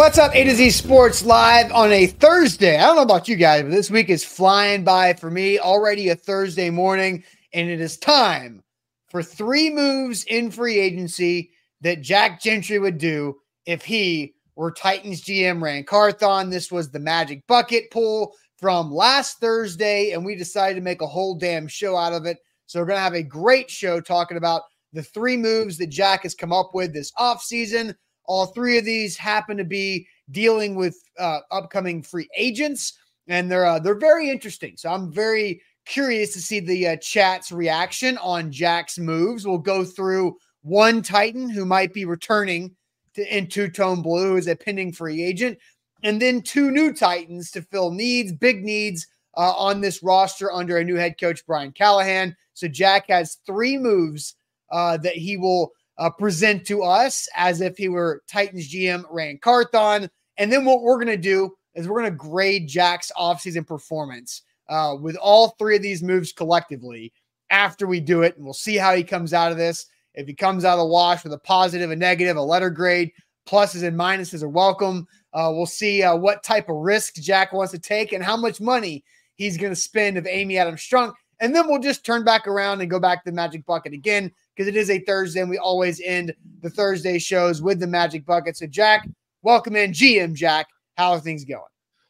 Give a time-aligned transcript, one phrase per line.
[0.00, 2.78] What's up, A to Z Sports Live on a Thursday?
[2.78, 5.58] I don't know about you guys, but this week is flying by for me.
[5.58, 8.62] Already a Thursday morning, and it is time
[9.10, 11.50] for three moves in free agency
[11.82, 16.48] that Jack Gentry would do if he were Titans GM Ran Carthon.
[16.48, 21.06] This was the Magic Bucket pool from last Thursday, and we decided to make a
[21.06, 22.38] whole damn show out of it.
[22.70, 26.22] So we're going to have a great show talking about the three moves that Jack
[26.22, 27.96] has come up with this offseason.
[28.26, 32.96] All three of these happen to be dealing with uh, upcoming free agents,
[33.26, 34.76] and they're uh, they're very interesting.
[34.76, 39.44] So I'm very curious to see the uh, chat's reaction on Jack's moves.
[39.44, 42.76] We'll go through one Titan who might be returning
[43.14, 45.58] to in two tone blue as a pending free agent,
[46.04, 50.78] and then two new Titans to fill needs, big needs uh, on this roster under
[50.78, 52.36] a new head coach Brian Callahan.
[52.54, 54.34] So Jack has three moves
[54.70, 59.38] uh, that he will uh, present to us as if he were Titans GM Ran
[59.38, 60.10] Carthon.
[60.38, 64.42] And then what we're going to do is we're going to grade Jack's offseason performance
[64.68, 67.12] uh, with all three of these moves collectively
[67.50, 68.36] after we do it.
[68.36, 69.86] And we'll see how he comes out of this.
[70.14, 73.12] If he comes out of the wash with a positive, a negative, a letter grade,
[73.46, 75.06] pluses and minuses are welcome.
[75.32, 78.60] Uh, we'll see uh, what type of risk Jack wants to take and how much
[78.60, 79.04] money
[79.40, 81.14] he's going to spend of Amy Adams Strunk.
[81.40, 84.30] And then we'll just turn back around and go back to the Magic Bucket again
[84.54, 88.26] because it is a Thursday and we always end the Thursday shows with the Magic
[88.26, 88.58] Bucket.
[88.58, 89.08] So, Jack,
[89.40, 90.66] welcome in GM Jack.
[90.98, 91.62] How are things going?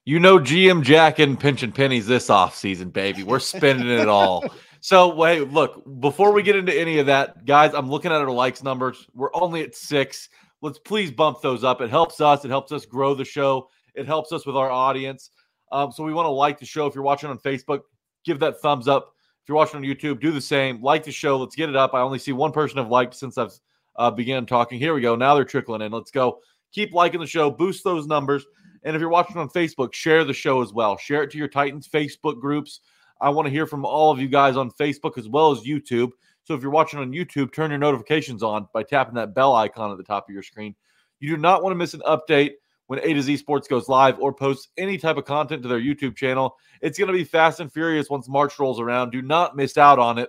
[0.05, 3.23] You know, GM Jack and pinching pennies this off season, baby.
[3.23, 4.45] We're spending it all.
[4.83, 8.31] So, wait, look, before we get into any of that, guys, I'm looking at our
[8.31, 9.07] likes numbers.
[9.13, 10.31] We're only at six.
[10.63, 11.83] Let's please bump those up.
[11.83, 12.47] It helps us.
[12.47, 13.69] It helps us grow the show.
[13.95, 15.33] It helps us with our audience.
[15.73, 16.87] Um, so we want to like the show.
[16.87, 17.81] If you're watching on Facebook,
[18.25, 20.83] give that thumbs up If you're watching on YouTube, do the same.
[20.83, 21.39] Like the show.
[21.39, 21.95] Let's get it up.
[21.95, 23.53] I only see one person have liked since I've
[23.97, 24.79] uh, began talking.
[24.79, 25.17] Here we go.
[25.17, 25.93] Now they're trickling in.
[25.93, 26.41] Let's go.
[26.73, 27.51] Keep liking the show.
[27.51, 28.45] Boost those numbers.
[28.83, 30.97] And if you're watching on Facebook, share the show as well.
[30.97, 32.81] Share it to your Titans Facebook groups.
[33.21, 36.13] I want to hear from all of you guys on Facebook as well as YouTube.
[36.45, 39.93] So if you're watching on YouTube, turn your notifications on by tapping that bell icon
[39.93, 40.75] at the top of your screen.
[41.19, 42.53] You do not want to miss an update
[42.91, 45.78] when A to Z Sports goes live or posts any type of content to their
[45.78, 46.56] YouTube channel.
[46.81, 49.11] It's going to be fast and furious once March rolls around.
[49.12, 50.28] Do not miss out on it.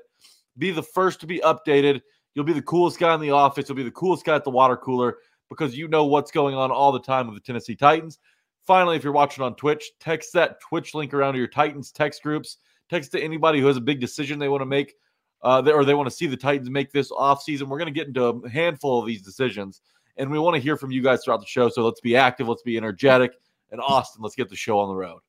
[0.60, 2.02] Be the first to be updated.
[2.36, 3.68] You'll be the coolest guy in the office.
[3.68, 5.18] You'll be the coolest guy at the water cooler
[5.50, 8.20] because you know what's going on all the time with the Tennessee Titans.
[8.68, 12.22] Finally, if you're watching on Twitch, text that Twitch link around to your Titans text
[12.22, 12.58] groups.
[12.92, 14.94] Text to anybody who has a big decision they want to make
[15.42, 17.64] uh, or they want to see the Titans make this offseason.
[17.64, 19.82] We're going to get into a handful of these decisions
[20.18, 21.70] and we want to hear from you guys throughout the show.
[21.70, 23.34] So let's be active, let's be energetic.
[23.72, 25.20] And Austin, let's get the show on the road.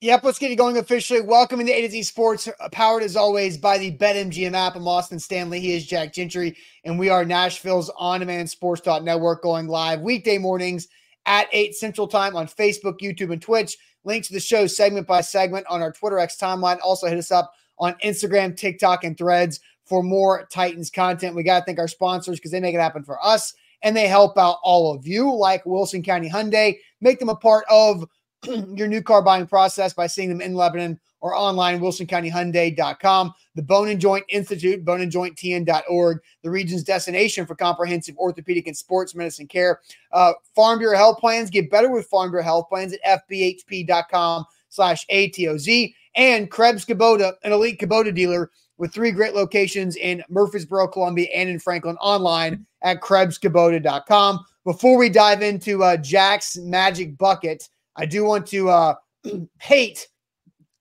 [0.00, 1.20] Yep, let's get it going officially.
[1.20, 4.76] Welcome to A to Z Sports, powered as always by the BetMGM app.
[4.76, 5.58] I'm Austin Stanley.
[5.58, 10.86] He is Jack Gentry, and we are Nashville's on-demand sports network going live weekday mornings
[11.26, 13.76] at 8 Central Time on Facebook, YouTube, and Twitch.
[14.04, 16.78] Links to the show segment by segment on our Twitter X timeline.
[16.84, 21.34] Also hit us up on Instagram, TikTok, and Threads for more Titans content.
[21.34, 23.52] We got to thank our sponsors because they make it happen for us
[23.82, 26.78] and they help out all of you, like Wilson County Hyundai.
[27.00, 28.04] Make them a part of
[28.44, 33.34] your new car buying process by seeing them in Lebanon or online, wilsoncountyhyundai.com.
[33.56, 39.48] The Bone and Joint Institute, boneandjointtn.org, the region's destination for comprehensive orthopedic and sports medicine
[39.48, 39.80] care.
[40.12, 45.06] Uh, Farm Bureau Health Plans, get better with Farm Bureau Health Plans at fbhp.com slash
[45.08, 45.94] ATOZ.
[46.14, 51.48] And Krebs Kubota, an elite Kubota dealer with three great locations in Murfreesboro, Columbia, and
[51.48, 54.44] in Franklin online at KrebsKubota.com.
[54.64, 58.94] Before we dive into uh, Jack's magic bucket, I do want to uh,
[59.60, 60.06] hate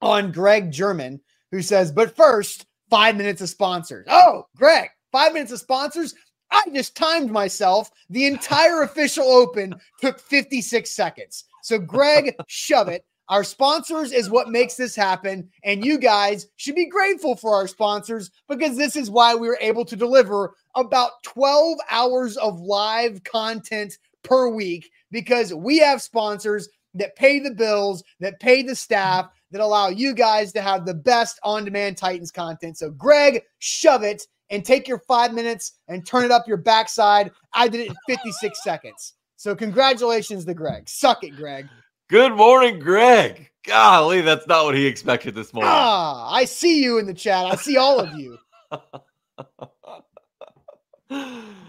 [0.02, 1.20] on Greg German,
[1.52, 4.06] who says, but first, five minutes of sponsors.
[4.10, 6.14] Oh, Greg, five minutes of sponsors.
[6.52, 7.90] I just timed myself.
[8.10, 11.46] The entire official open took 56 seconds.
[11.64, 13.06] So, Greg, shove it.
[13.30, 15.50] Our sponsors is what makes this happen.
[15.64, 19.58] And you guys should be grateful for our sponsors because this is why we were
[19.60, 26.70] able to deliver about 12 hours of live content per week because we have sponsors
[26.94, 30.94] that pay the bills, that pay the staff, that allow you guys to have the
[30.94, 32.78] best on demand Titans content.
[32.78, 37.32] So, Greg, shove it and take your five minutes and turn it up your backside.
[37.54, 39.14] I did it in 56 seconds.
[39.36, 40.90] So congratulations to Greg.
[40.90, 41.68] Suck it, Greg.
[42.10, 43.50] Good morning, Greg.
[43.66, 45.72] Golly, that's not what he expected this morning.
[45.74, 47.46] Ah, I see you in the chat.
[47.46, 48.38] I see all of you.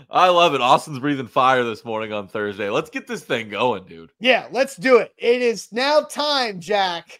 [0.08, 0.60] I love it.
[0.60, 2.70] Austin's breathing fire this morning on Thursday.
[2.70, 4.12] Let's get this thing going, dude.
[4.20, 5.12] Yeah, let's do it.
[5.18, 7.18] It is now time, Jack,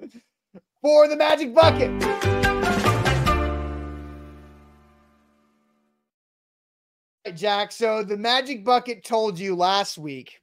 [0.80, 1.90] for the magic bucket.
[7.34, 10.39] Jack, so the magic bucket told you last week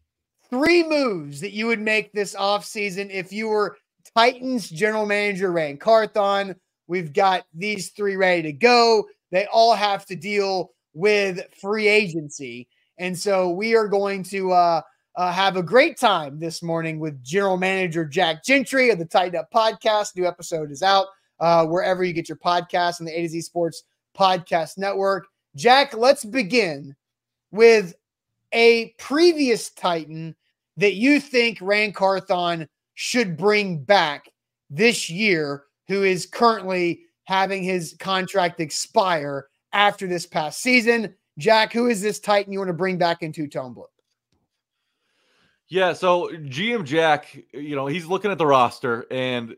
[0.50, 3.78] three moves that you would make this offseason if you were
[4.16, 6.56] Titans general manager Ran Carthon.
[6.88, 9.06] We've got these three ready to go.
[9.32, 12.68] They all have to deal with free agency.
[12.98, 14.82] And so we are going to uh,
[15.16, 19.40] uh, have a great time this morning with general manager Jack Gentry of the Titan
[19.40, 20.16] Up podcast.
[20.16, 21.08] New episode is out
[21.40, 23.84] uh, wherever you get your podcast on the A to Z Sports
[24.18, 25.28] Podcast Network.
[25.56, 26.96] Jack, let's begin
[27.52, 27.94] with
[28.58, 30.36] a previous Titan
[30.78, 34.32] that you think Ran Carthon should bring back
[34.72, 41.14] this year, who is currently having his contract expire after this past season.
[41.38, 43.86] Jack, who is this Titan you want to bring back into Tone Blue?
[45.68, 49.56] Yeah, so GM Jack, you know, he's looking at the roster and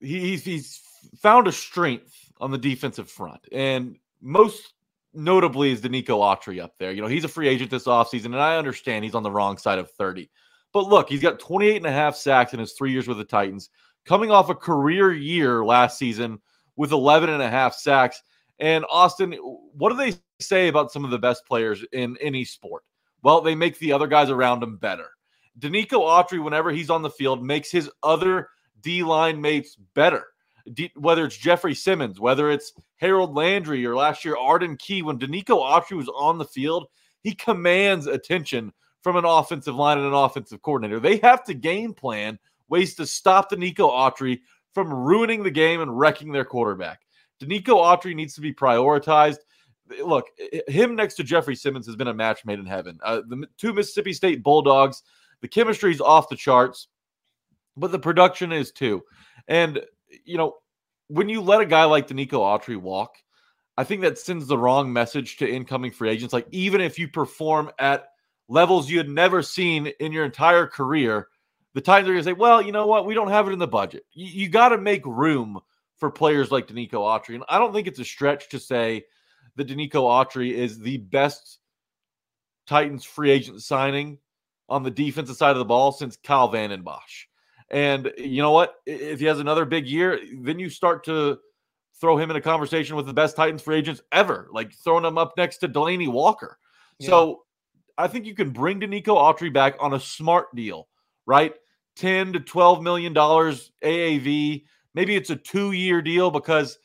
[0.00, 0.82] he's he's
[1.16, 3.40] found a strength on the defensive front.
[3.52, 4.74] And most
[5.14, 6.92] notably is Denico Autry up there.
[6.92, 9.58] You know, he's a free agent this offseason, and I understand he's on the wrong
[9.58, 10.30] side of 30.
[10.72, 13.24] But look, he's got 28 and a half sacks in his three years with the
[13.24, 13.70] Titans,
[14.04, 16.40] coming off a career year last season
[16.76, 18.22] with 11 and a half sacks.
[18.58, 22.84] And Austin, what do they say about some of the best players in any sport?
[23.22, 25.10] Well, they make the other guys around him better.
[25.58, 28.48] Denico Autry, whenever he's on the field, makes his other
[28.80, 30.26] D line mates better.
[30.96, 35.60] Whether it's Jeffrey Simmons, whether it's Harold Landry, or last year Arden Key, when Denico
[35.60, 36.86] Autry was on the field,
[37.22, 38.72] he commands attention
[39.02, 41.00] from an offensive line and an offensive coordinator.
[41.00, 42.38] They have to game plan
[42.68, 44.40] ways to stop Denico Autry
[44.74, 47.00] from ruining the game and wrecking their quarterback.
[47.40, 49.38] Denico Autry needs to be prioritized.
[50.04, 50.26] Look,
[50.68, 52.98] him next to Jeffrey Simmons has been a match made in heaven.
[53.02, 55.02] Uh, the two Mississippi State Bulldogs,
[55.40, 56.88] the chemistry is off the charts,
[57.76, 59.02] but the production is too.
[59.46, 59.80] And,
[60.24, 60.56] you know,
[61.08, 63.16] when you let a guy like Denico Autry walk,
[63.76, 66.34] I think that sends the wrong message to incoming free agents.
[66.34, 68.08] Like, even if you perform at
[68.48, 71.28] levels you had never seen in your entire career,
[71.74, 73.06] the Titans are going to say, well, you know what?
[73.06, 74.04] We don't have it in the budget.
[74.12, 75.60] You, you got to make room
[75.96, 77.36] for players like Denico Autry.
[77.36, 79.04] And I don't think it's a stretch to say
[79.54, 81.58] that Denico Autry is the best
[82.66, 84.18] Titans free agent signing
[84.68, 87.27] on the defensive side of the ball since Kyle Vanden Bosch.
[87.70, 88.76] And you know what?
[88.86, 91.38] If he has another big year, then you start to
[92.00, 95.18] throw him in a conversation with the best Titans free agents ever, like throwing him
[95.18, 96.58] up next to Delanie Walker.
[96.98, 97.08] Yeah.
[97.08, 97.42] So
[97.98, 100.88] I think you can bring Denico Autry back on a smart deal,
[101.26, 101.54] right?
[101.96, 104.64] 10 to 12 million dollars AAV.
[104.94, 106.78] Maybe it's a two-year deal because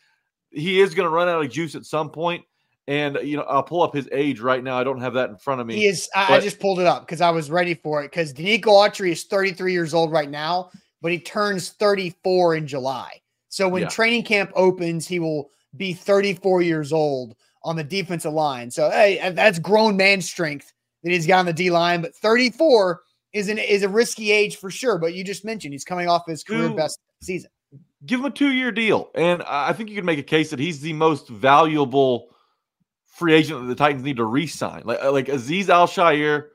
[0.50, 2.44] he is going to run out of juice at some point.
[2.88, 4.78] And you know, I'll pull up his age right now.
[4.78, 5.76] I don't have that in front of me.
[5.76, 6.10] He is.
[6.14, 8.12] I, but, I just pulled it up because I was ready for it.
[8.12, 10.70] Because Denico Autry is 33 years old right now,
[11.02, 13.22] but he turns 34 in July.
[13.48, 13.90] So when yeah.
[13.90, 18.70] training camp opens, he will be 34 years old on the defensive line.
[18.70, 20.74] So hey, that's grown man strength
[21.04, 22.02] that he's got on the D line.
[22.02, 24.98] But 34 is an is a risky age for sure.
[24.98, 27.50] But you just mentioned he's coming off his career best season.
[28.06, 30.60] Give him a two year deal, and I think you can make a case that
[30.60, 32.33] he's the most valuable
[33.14, 34.82] free agent that the Titans need to re-sign.
[34.86, 36.48] Like like Azeez Al-Shaair,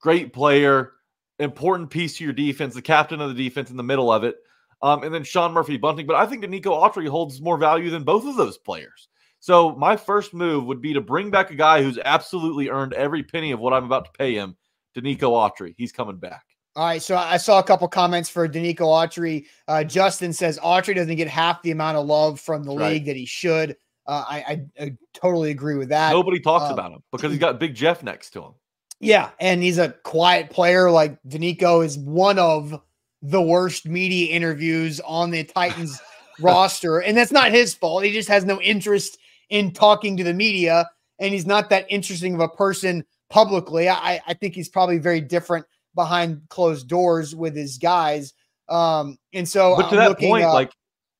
[0.00, 0.92] great player,
[1.38, 4.36] important piece to your defense, the captain of the defense in the middle of it.
[4.80, 6.06] Um, and then Sean Murphy Bunting.
[6.06, 9.08] But I think that Nico Autry holds more value than both of those players.
[9.40, 13.22] So my first move would be to bring back a guy who's absolutely earned every
[13.22, 14.56] penny of what I'm about to pay him,
[14.96, 15.74] Denico Autry.
[15.76, 16.44] He's coming back.
[16.76, 19.46] All right, so I saw a couple comments for Denico Autry.
[19.66, 23.16] Uh, Justin says Autry doesn't get half the amount of love from the league that
[23.16, 23.76] he should.
[24.08, 26.12] Uh, I, I, I, totally agree with that.
[26.12, 28.52] Nobody talks uh, about him because he's got Big Jeff next to him.
[29.00, 30.90] Yeah, and he's a quiet player.
[30.90, 32.80] Like Denico is one of
[33.20, 36.00] the worst media interviews on the Titans
[36.40, 38.02] roster, and that's not his fault.
[38.02, 39.18] He just has no interest
[39.50, 40.88] in talking to the media,
[41.18, 43.90] and he's not that interesting of a person publicly.
[43.90, 48.32] I, I think he's probably very different behind closed doors with his guys.
[48.70, 50.72] Um, and so, but to I'm that looking, point, uh, like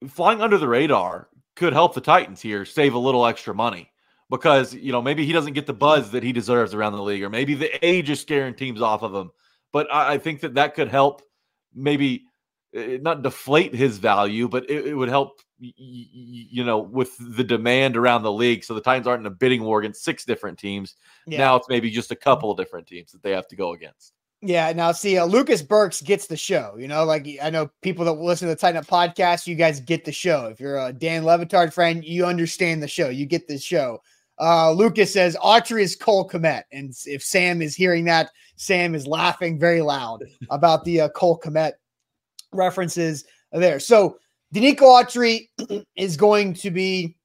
[0.09, 1.29] flying under the radar
[1.59, 3.91] could help the Titans here save a little extra money
[4.31, 7.23] because you know maybe he doesn't get the buzz that he deserves around the league,
[7.23, 9.31] or maybe the age is scaring teams off of him.
[9.73, 11.23] But I, I think that that could help
[11.75, 12.25] maybe
[12.75, 17.97] eh, not deflate his value, but it, it would help, you know, with the demand
[17.97, 18.65] around the league.
[18.65, 20.97] So the Titans aren't in a bidding war against six different teams.
[21.27, 21.39] Yeah.
[21.39, 24.15] Now it's maybe just a couple of different teams that they have to go against.
[24.41, 26.77] Yeah, now see, uh, Lucas Burks gets the show.
[26.79, 29.81] You know, like I know people that listen to the Titan Up podcast, you guys
[29.81, 30.47] get the show.
[30.47, 33.09] If you're a Dan Le Batard friend, you understand the show.
[33.09, 34.01] You get the show.
[34.41, 39.09] Uh, Lucas says Autry is Cole Kmet, and if Sam is hearing that, Sam is
[39.09, 41.73] laughing very loud about the uh, Cole Kmet
[42.53, 43.81] references there.
[43.81, 44.19] So
[44.55, 45.49] Denico Autry
[45.97, 47.17] is going to be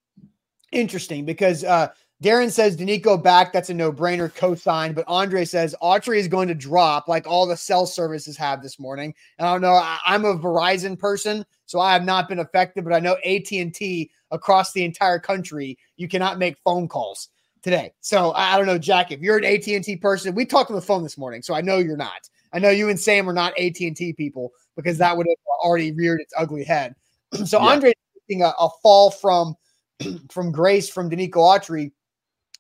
[0.72, 1.90] interesting because uh,
[2.24, 3.52] Darren says Denico back.
[3.52, 4.94] That's a no brainer co-sign.
[4.94, 8.80] But Andre says Autry is going to drop like all the cell services have this
[8.80, 9.14] morning.
[9.38, 9.74] And I don't know.
[9.74, 12.86] I, am a Verizon person, so I have not been affected.
[12.86, 17.28] But I know AT and T across the entire country, you cannot make phone calls
[17.62, 17.92] today.
[18.00, 19.12] So I don't know, Jack.
[19.12, 21.54] If you're an AT and T person, we talked on the phone this morning, so
[21.54, 22.30] I know you're not.
[22.54, 25.38] I know you and Sam are not AT and T people because that would have
[25.62, 26.96] already reared its ugly head.
[27.46, 27.68] so yeah.
[27.68, 27.94] Andre
[28.32, 29.56] a, a, fall from
[30.32, 31.92] from grace from Denico Autry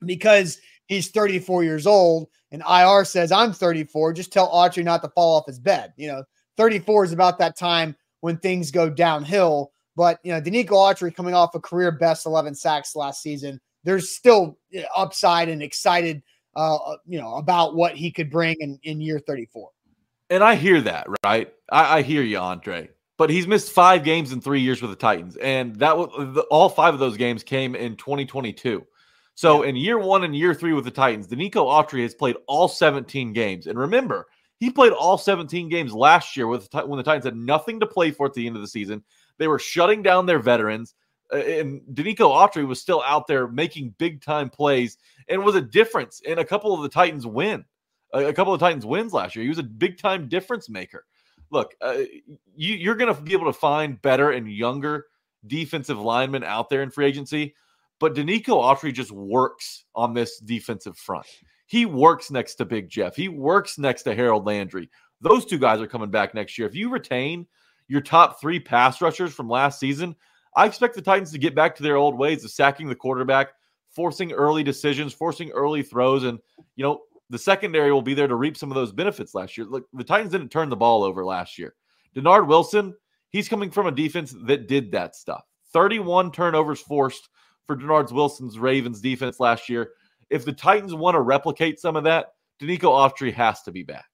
[0.05, 4.13] because he's 34 years old and IR says I'm 34.
[4.13, 5.93] Just tell Autry not to fall off his bed.
[5.97, 6.23] You know,
[6.57, 9.71] 34 is about that time when things go downhill.
[9.95, 14.15] But you know, Denico Autry coming off a career best 11 sacks last season, there's
[14.15, 14.57] still
[14.95, 16.23] upside and excited,
[16.55, 19.69] uh, uh, you know, about what he could bring in, in year 34.
[20.29, 21.53] And I hear that, right?
[21.71, 22.89] I, I hear you, Andre.
[23.17, 26.67] But he's missed five games in three years with the Titans, and that was all
[26.67, 28.83] five of those games came in 2022.
[29.35, 29.69] So yeah.
[29.69, 33.33] in year one and year three with the Titans, Denico Autry has played all 17
[33.33, 33.67] games.
[33.67, 34.27] And remember,
[34.59, 38.11] he played all 17 games last year with when the Titans had nothing to play
[38.11, 39.03] for at the end of the season.
[39.37, 40.93] They were shutting down their veterans,
[41.33, 44.97] uh, and Denico Autry was still out there making big time plays,
[45.27, 47.65] and was a difference in a couple of the Titans' win
[48.13, 49.43] a, couple of Titans wins last year.
[49.43, 51.05] He was a big time difference maker.
[51.49, 51.99] Look, uh,
[52.55, 55.07] you, you're going to be able to find better and younger
[55.45, 57.53] defensive linemen out there in free agency,
[57.99, 61.25] but Denico Autry just works on this defensive front.
[61.67, 63.15] He works next to Big Jeff.
[63.15, 64.89] He works next to Harold Landry.
[65.21, 66.67] Those two guys are coming back next year.
[66.67, 67.47] If you retain
[67.87, 70.15] your top three pass rushers from last season,
[70.55, 73.49] I expect the Titans to get back to their old ways of sacking the quarterback,
[73.89, 76.39] forcing early decisions, forcing early throws, and
[76.75, 79.65] you know the secondary will be there to reap some of those benefits last year.
[79.65, 81.73] Look, the Titans didn't turn the ball over last year.
[82.15, 82.93] Dennard Wilson,
[83.29, 85.43] he's coming from a defense that did that stuff.
[85.73, 87.29] 31 turnovers forced
[87.67, 89.91] for Dennard Wilson's Ravens defense last year.
[90.29, 94.05] If the Titans want to replicate some of that, Denico Autry has to be back.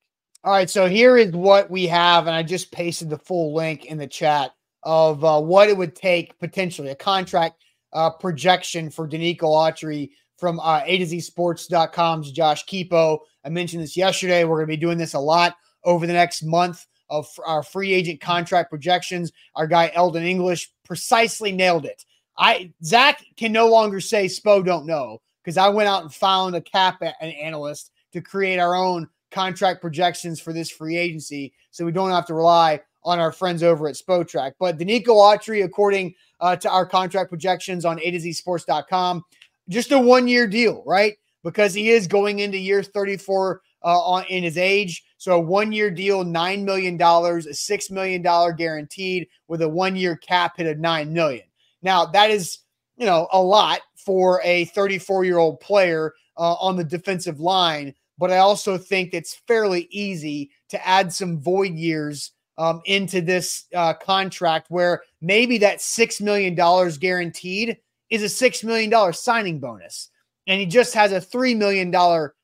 [0.44, 3.86] All right, so here is what we have, and I just pasted the full link
[3.86, 4.52] in the chat
[4.84, 10.60] of uh, what it would take potentially a contract uh, projection for Denico Autry from
[10.62, 13.20] uh, A to Z Sports.com's Josh Queipo.
[13.44, 14.46] I mentioned this yesterday.
[14.46, 17.94] We're going to be doing this a lot over the next month of our free
[17.94, 19.32] agent contract projections.
[19.56, 22.06] Our guy Eldon English precisely nailed it.
[22.40, 26.56] I Zach can no longer say Spo don't know because I went out and found
[26.56, 31.86] a cap an analyst to create our own contract projections for this free agency, so
[31.86, 34.54] we don't have to rely on our friends over at Spotrac.
[34.60, 39.24] But Denico Autry, according uh, to our contract projections on A to Z Sports.com,
[39.68, 41.16] just a one year deal, right?
[41.44, 45.04] Because he is going into year 34 uh, on in his age.
[45.18, 48.22] So a one year deal, $9 million, a $6 million
[48.56, 51.49] guaranteed with a one year cap hit of $9 million.
[51.82, 52.60] Now, that is,
[52.98, 57.94] you know, a lot for a 34 year old player uh, on the defensive line.
[58.18, 63.66] But I also think it's fairly easy to add some void years um, into this
[63.74, 66.54] uh, contract where maybe that $6 million
[67.00, 67.78] guaranteed
[68.10, 70.10] is a $6 million signing bonus.
[70.48, 71.94] And he just has a $3 million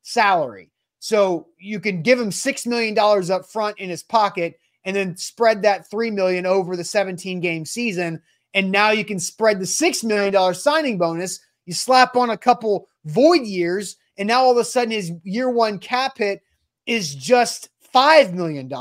[0.04, 0.72] salary.
[1.00, 5.64] So you can give him $6 million up front in his pocket and then spread
[5.64, 8.22] that 3 million over the 17 game season.
[8.56, 11.42] And now you can spread the $6 million signing bonus.
[11.66, 15.50] You slap on a couple void years, and now all of a sudden his year
[15.50, 16.42] one cap hit
[16.88, 18.72] is just $5 million.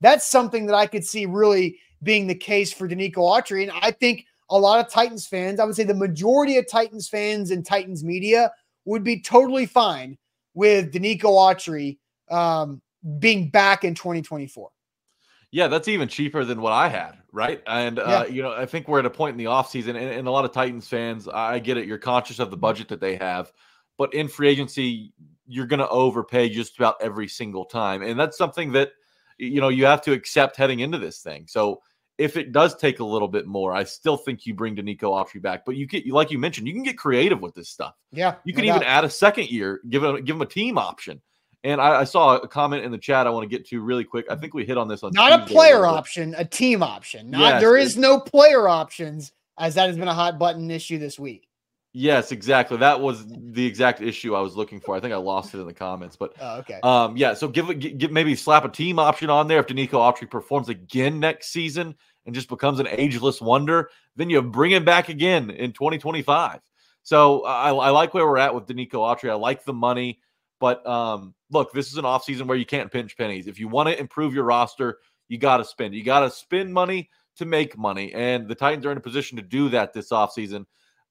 [0.00, 3.62] That's something that I could see really being the case for Denico Autry.
[3.62, 7.08] And I think a lot of Titans fans, I would say the majority of Titans
[7.08, 8.52] fans and Titans media
[8.84, 10.16] would be totally fine
[10.54, 11.98] with Denico Autry
[12.30, 12.80] um,
[13.18, 14.70] being back in 2024.
[15.52, 17.60] Yeah, that's even cheaper than what I had, right?
[17.66, 18.32] And uh, yeah.
[18.32, 20.44] you know, I think we're at a point in the offseason, and, and a lot
[20.44, 23.52] of Titans fans, I get it, you're conscious of the budget that they have,
[23.98, 25.12] but in free agency,
[25.46, 28.92] you're going to overpay just about every single time, and that's something that
[29.38, 31.46] you know you have to accept heading into this thing.
[31.48, 31.80] So
[32.20, 35.40] if it does take a little bit more, I still think you bring Denico Autry
[35.40, 35.64] back.
[35.64, 37.94] But you get, like you mentioned, you can get creative with this stuff.
[38.12, 38.90] Yeah, you can no even doubt.
[38.90, 41.22] add a second year, give him give him a team option,
[41.62, 44.04] And I, I, saw a comment in the chat I want to get to really
[44.04, 44.24] quick.
[44.30, 46.82] I think we hit on this on not Tuesday a player a option, a team
[46.82, 47.30] option.
[47.30, 50.98] Not yes, there is no player options, as that has been a hot button issue
[50.98, 51.50] this week.
[51.92, 52.76] Yes, exactly.
[52.76, 54.94] That was the exact issue I was looking for.
[54.94, 56.78] I think I lost it in the comments, but oh, okay.
[56.84, 57.34] Um, yeah.
[57.34, 61.18] So give give, maybe slap a team option on there if Denico Autry performs again
[61.18, 63.90] next season and just becomes an ageless wonder.
[64.14, 66.60] Then you bring him back again in 2025.
[67.02, 69.30] So I, I like where we're at with Denico Autry.
[69.30, 70.20] I like the money,
[70.60, 73.46] but um, look, this is an offseason where you can't pinch pennies.
[73.46, 74.98] If you want to improve your roster,
[75.28, 75.94] you got to spend.
[75.94, 79.36] You got to spend money to make money, and the Titans are in a position
[79.36, 80.66] to do that this offseason.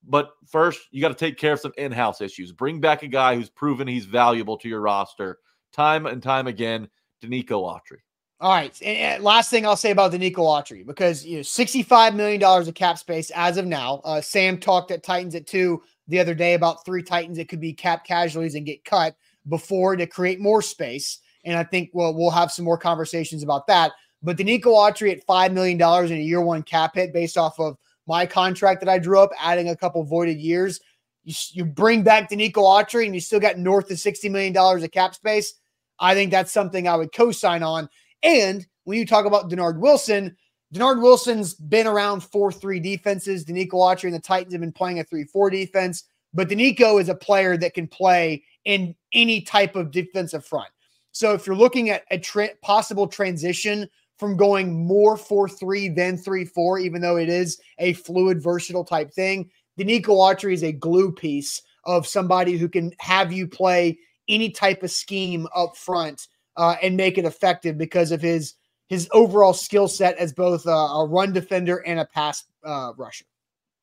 [0.08, 2.52] But first, you got to take care of some in house issues.
[2.52, 5.40] Bring back a guy who's proven he's valuable to your roster
[5.74, 6.88] time and time again,
[7.22, 8.00] Denico Autry.
[8.42, 8.82] All right.
[8.82, 12.98] And last thing I'll say about Denico Autry, because you know, $65 million of cap
[12.98, 14.02] space as of now.
[14.06, 17.60] Uh, Sam talked at Titans at two the other day about three Titans that could
[17.60, 19.16] be cap casualties and get cut
[19.50, 21.20] before to create more space.
[21.44, 23.92] And I think well, we'll have some more conversations about that.
[24.22, 25.80] But Denico Autry at $5 million
[26.12, 27.78] in a year one cap hit based off of
[28.08, 30.80] my contract that I drew up, adding a couple voided years.
[31.24, 34.92] You, you bring back Denico Autry and you still got north of $60 million of
[34.92, 35.54] cap space.
[36.00, 37.88] I think that's something I would co sign on.
[38.24, 40.36] And when you talk about Dennard Wilson,
[40.74, 43.46] Dennard Wilson's been around 4 3 defenses.
[43.46, 46.06] Denico Autry and the Titans have been playing a 3 4 defense.
[46.34, 50.70] But Denico is a player that can play in any type of defensive front.
[51.12, 56.18] So if you're looking at a tra- possible transition from going more 4 3 than
[56.18, 59.50] 3 4, even though it is a fluid, versatile type thing.
[59.80, 64.84] Denico Autry is a glue piece of somebody who can have you play any type
[64.84, 68.56] of scheme up front uh, and make it effective because of his
[68.90, 73.26] his overall skill set as both a, a, run defender and a pass uh, rusher.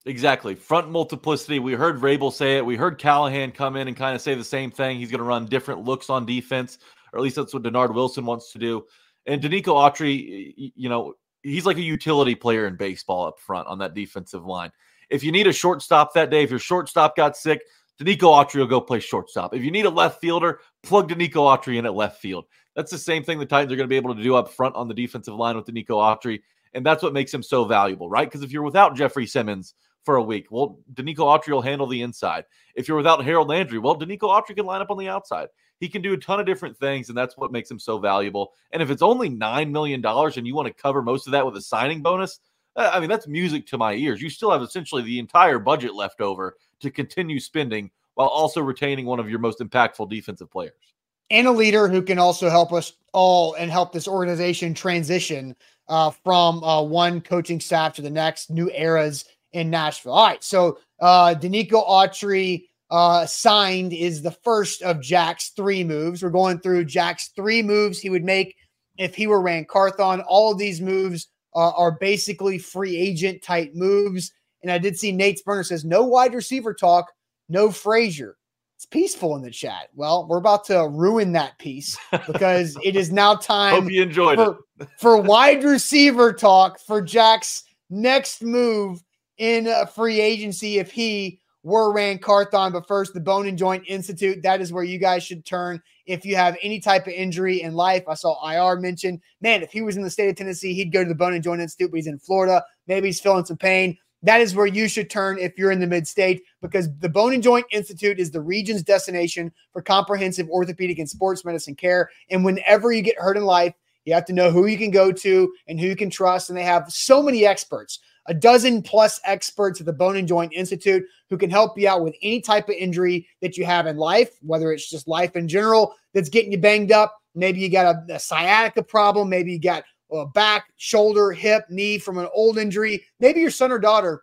[0.07, 0.55] Exactly.
[0.55, 1.59] Front multiplicity.
[1.59, 2.65] We heard Vrabel say it.
[2.65, 4.99] We heard Callahan come in and kind of say the same thing.
[4.99, 6.79] He's going to run different looks on defense,
[7.13, 8.87] or at least that's what Dennard Wilson wants to do.
[9.27, 13.79] And Denico Autry, you know, he's like a utility player in baseball up front on
[13.79, 14.71] that defensive line.
[15.11, 17.63] If you need a shortstop that day, if your shortstop got sick,
[18.01, 19.55] Denico Autry will go play shortstop.
[19.55, 22.45] If you need a left fielder, plug Denico Autry in at left field.
[22.77, 24.77] That's the same thing the Titans are going to be able to do up front
[24.77, 26.43] on the defensive line with Denico Autry.
[26.75, 28.29] And that's what makes him so valuable, right?
[28.29, 29.75] Because if you're without Jeffrey Simmons
[30.07, 32.45] for a week, well, Denico Autry will handle the inside.
[32.77, 35.49] If you're without Harold Landry, well, Denico Autry can line up on the outside.
[35.81, 38.55] He can do a ton of different things, and that's what makes him so valuable.
[38.71, 41.57] And if it's only $9 million and you want to cover most of that with
[41.57, 42.39] a signing bonus,
[42.77, 44.23] uh, I mean, that's music to my ears.
[44.23, 49.05] You still have essentially the entire budget left over to continue spending while also retaining
[49.07, 50.95] one of your most impactful defensive players.
[51.31, 55.57] And a leader who can also help us all and help this organization transition
[55.89, 59.25] uh, from uh, one coaching staff to the next, new eras
[59.57, 60.13] in Nashville.
[60.13, 60.45] All right.
[60.45, 66.23] So, uh, Denico Autry uh, signed is the first of Jack's three moves.
[66.23, 68.55] We're going through Jack's three moves he would make
[68.99, 70.21] if he were Ran Carthon.
[70.29, 74.31] All of these moves uh, are basically free agent type moves.
[74.63, 77.11] And I did see Nate Spurner says no wide receiver talk,
[77.49, 78.37] no Frazier.
[78.77, 79.89] It's peaceful in the chat.
[79.95, 83.83] Well, we're about to ruin that piece because it is now time.
[83.83, 84.89] Hope you enjoyed for, it.
[84.99, 89.01] for wide receiver talk for Jack's next move
[89.39, 92.73] in a free agency if he were Ran Carthon.
[92.73, 94.43] But first, the Bone and Joint Institute.
[94.43, 97.75] That is where you guys should turn if you have any type of injury in
[97.75, 98.05] life.
[98.09, 101.03] I saw IR mention, man, if he was in the state of Tennessee, he'd go
[101.03, 102.65] to the Bone and Joint Institute, but he's in Florida.
[102.87, 103.99] Maybe he's feeling some pain.
[104.23, 107.35] That is where you should turn if you're in the mid state because the Bone
[107.35, 112.11] and Joint Institute is the region's destination for comprehensive orthopedic and sports medicine care.
[112.31, 115.11] And whenever you get hurt in life, you have to know who you can go
[115.11, 116.49] to and who you can trust.
[116.49, 120.53] And they have so many experts a dozen plus experts at the Bone and Joint
[120.53, 123.97] Institute who can help you out with any type of injury that you have in
[123.97, 127.21] life, whether it's just life in general that's getting you banged up.
[127.35, 129.29] Maybe you got a, a sciatica problem.
[129.29, 133.05] Maybe you got a back, shoulder, hip, knee from an old injury.
[133.21, 134.23] Maybe your son or daughter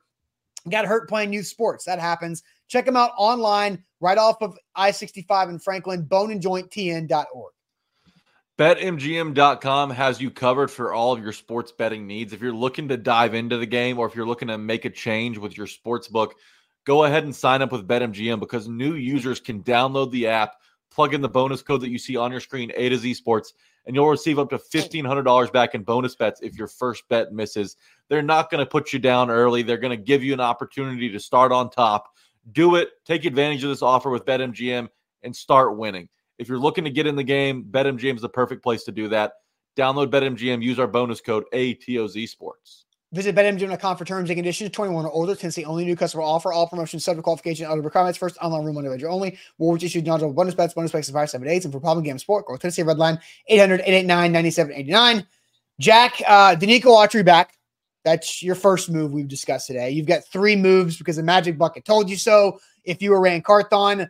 [0.70, 1.86] got hurt playing youth sports.
[1.86, 2.44] That happens.
[2.68, 7.54] Check them out online right off of I 65 in Franklin, boneandjointtn.org.
[8.60, 12.34] BetMGM.com has you covered for all of your sports betting needs.
[12.34, 14.92] If you're looking to dive into the game or if you're looking to make a
[14.92, 16.36] change with your sports book,
[16.86, 20.58] go ahead and sign up with BetMGM because new users can download the app,
[20.92, 23.54] plug in the bonus code that you see on your screen, A to Z Sports,
[23.88, 27.76] and you'll receive up to $1,500 back in bonus bets if your first bet misses.
[28.08, 29.64] They're not going to put you down early.
[29.64, 32.14] They're going to give you an opportunity to start on top.
[32.52, 32.90] Do it.
[33.04, 34.90] Take advantage of this offer with BetMGM
[35.24, 36.08] and start winning.
[36.38, 39.08] If you're looking to get in the game, BetMGM is the perfect place to do
[39.10, 39.34] that.
[39.78, 42.86] Download BetMGM, use our bonus code ATOZ Sports.
[43.14, 44.72] Visit BetMGM.com for terms and conditions.
[44.72, 45.36] 21 or older.
[45.36, 46.52] Tennessee only new customer offer.
[46.52, 48.18] All promotions subject to qualification other requirements.
[48.18, 49.38] First online room individual only.
[49.60, 50.74] Rewards issued non bonus bets.
[50.74, 51.64] Bonus bets expire seven days.
[51.64, 55.28] And for problem game sport, go Tennessee Red Line 800 889 9789.
[55.80, 57.54] Jack, uh, Denico Autry back.
[58.04, 59.92] That's your first move we've discussed today.
[59.92, 62.60] You've got three moves because the Magic Bucket told you so.
[62.84, 64.10] If you were Ran Carthon,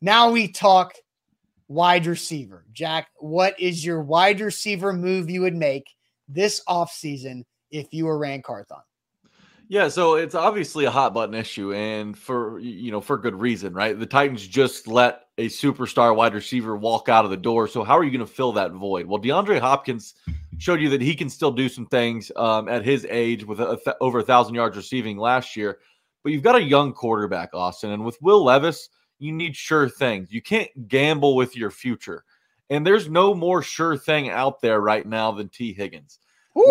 [0.00, 0.94] now we talk
[1.68, 2.64] wide receiver.
[2.72, 5.86] Jack, what is your wide receiver move you would make
[6.28, 8.78] this offseason if you were Ran Carthon?
[9.70, 13.74] Yeah, so it's obviously a hot button issue, and for you know for good reason,
[13.74, 13.98] right?
[13.98, 17.68] The Titans just let a superstar wide receiver walk out of the door.
[17.68, 19.04] So how are you going to fill that void?
[19.04, 20.14] Well, DeAndre Hopkins
[20.56, 23.78] showed you that he can still do some things um, at his age with a,
[23.84, 25.78] th- over a thousand yards receiving last year.
[26.24, 30.32] But you've got a young quarterback, Austin, and with Will Levis, you need sure things.
[30.32, 32.24] You can't gamble with your future,
[32.70, 36.18] and there's no more sure thing out there right now than Tee Higgins.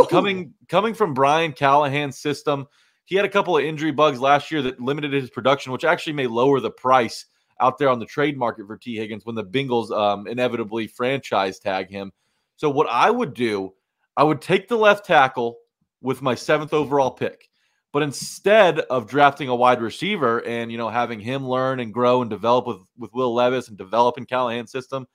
[0.10, 2.68] Coming coming from Brian Callahan's system,
[3.06, 6.14] he had a couple of injury bugs last year that limited his production, which actually
[6.14, 7.26] may lower the price
[7.60, 11.60] out there on the trade market for Tee Higgins when the Bengals um, inevitably franchise
[11.60, 12.12] tag him.
[12.58, 13.74] So what I would do,
[14.16, 15.58] I would take the left tackle
[16.02, 17.50] with my seventh overall pick.
[17.98, 22.22] But instead of drafting a wide receiver and you know having him learn and grow
[22.22, 25.08] and develop with with Will Levis and develop in Callahan's system,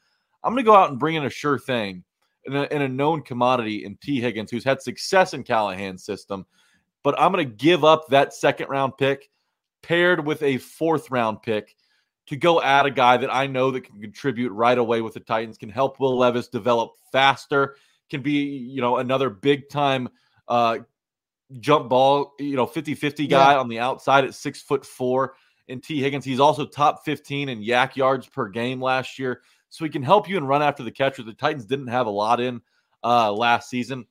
[0.42, 2.02] I'm going to go out and bring in a sure thing
[2.44, 6.44] and a, and a known commodity in Tee Higgins, who's had success in Callahan's system.
[7.04, 9.30] But I'm going to give up that second round pick
[9.84, 11.76] paired with a fourth round pick
[12.26, 15.20] to go add a guy that I know that can contribute right away with the
[15.20, 17.76] Titans, can help Will Levis develop faster,
[18.10, 20.08] can be, you know, another big time
[20.48, 20.78] uh,
[21.60, 23.58] jump ball, you know, 50 50 guy yeah.
[23.58, 25.34] on the outside at six foot four.
[25.68, 29.84] And Tee Higgins, he's also top 15 in YAC yards per game last year so
[29.84, 31.22] he can help you and run after the catcher.
[31.22, 32.60] The Titans didn't have a lot in
[33.02, 34.06] uh, last season,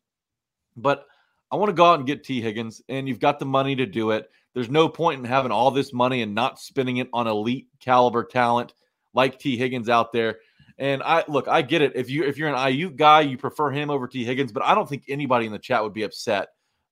[0.75, 1.05] but
[1.51, 3.85] I want to go out and get Tee Higgins, and you've got the money to
[3.85, 4.31] do it.
[4.53, 8.23] There's no point in having all this money and not spending it on elite caliber
[8.23, 8.73] talent
[9.13, 10.39] like Tee Higgins out there.
[10.79, 11.91] And I look, I get it.
[11.95, 14.73] If you if you're an IU guy, you prefer him over Tee Higgins, but I
[14.73, 16.47] don't think anybody in the chat would be upset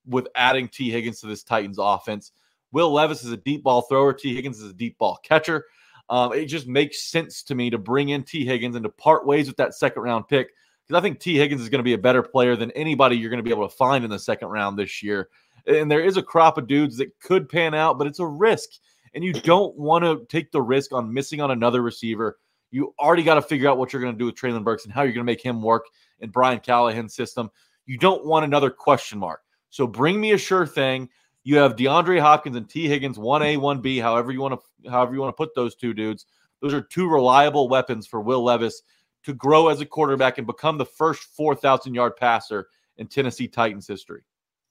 [0.09, 2.31] with adding Tee Higgins to this Titans offense.
[2.71, 4.13] Will Levis is a deep ball thrower.
[4.13, 5.65] Tee Higgins is a deep ball catcher.
[6.09, 9.25] Um, it just makes sense to me to bring in Tee Higgins and to part
[9.25, 10.49] ways with that second round pick
[10.89, 13.29] because I think Tee Higgins is going to be a better player than anybody you're
[13.29, 15.29] going to be able to find in the second round this year.
[15.67, 18.69] And there is a crop of dudes that could pan out, but it's a risk.
[19.13, 22.39] And you don't want to take the risk on missing on another receiver.
[22.71, 24.93] You already got to figure out what you're going to do with Treylon Burks and
[24.93, 25.85] how you're going to make him work
[26.21, 27.51] in Brian Callahan's system.
[27.85, 29.41] You don't want another question mark.
[29.69, 31.09] So bring me a sure thing.
[31.43, 35.19] You have DeAndre Hopkins and Tee Higgins, 1A, 1B, however you want to however you
[35.19, 36.25] want to put those two dudes.
[36.61, 38.81] Those are two reliable weapons for Will Levis
[39.23, 43.87] to grow as a quarterback and become the first 4,000 yard passer in Tennessee Titans
[43.87, 44.21] history.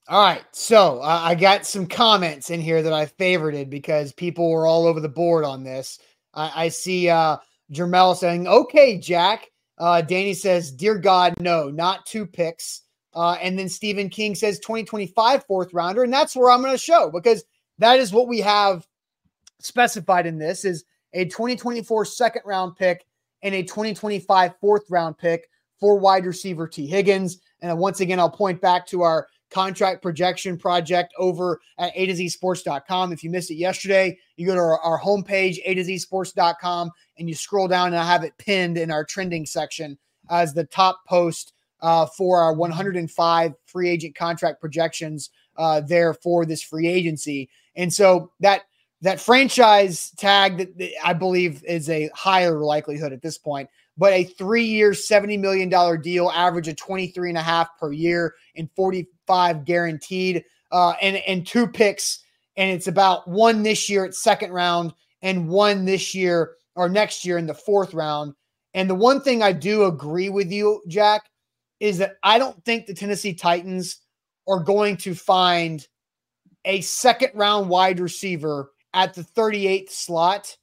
[0.09, 0.45] All right.
[0.53, 4.87] So uh, I got some comments in here that I favorited because people were all
[4.87, 5.99] over the board on this.
[6.33, 7.37] I, I see uh,
[7.73, 9.49] Jermel saying, okay, Jack.
[9.77, 12.83] Uh, Danny says, Dear God, no, not two picks.
[13.14, 16.05] Uh, and then Stephen King says 2025 fourth rounder.
[16.05, 17.44] And that's where I'm going to show because
[17.79, 18.87] that is what we have
[19.61, 23.07] specified in this is a 2024 second round pick
[23.42, 25.49] and a 2025 fourth round pick
[25.81, 27.38] for wide receiver Tee Higgins.
[27.61, 32.14] And once again, I'll point back to our contract projection project over at A to
[32.14, 33.12] Z sports.com.
[33.12, 36.90] If you missed it yesterday, you go to our, our homepage, A to Z sports.com,
[37.18, 39.97] and you scroll down and I have it pinned in our trending section
[40.31, 46.45] as the top post uh, for our 105 free agent contract projections uh, there for
[46.45, 47.49] this free agency.
[47.77, 48.62] And so that
[49.01, 54.25] that franchise tag that, I believe is a higher likelihood at this point, but a
[54.25, 60.45] three-year, $70 million deal, average of 23 and a half per year and 45 guaranteed,
[60.73, 62.25] uh, and, and two picks.
[62.57, 67.25] And it's about one this year at second round and one this year or next
[67.25, 68.35] year in the fourth round.
[68.75, 71.23] And the one thing I do agree with you, Jack,
[71.81, 74.01] is that I don't think the Tennessee Titans
[74.49, 75.87] are going to find
[76.64, 80.57] a second round wide receiver at the 38th slot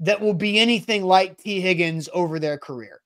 [0.00, 3.00] that will be anything like Tee Higgins over their career.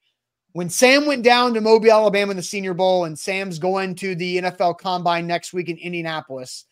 [0.52, 4.14] When Sam went down to Mobile, Alabama in the Senior Bowl, and Sam's going to
[4.14, 6.64] the NFL Combine next week in Indianapolis,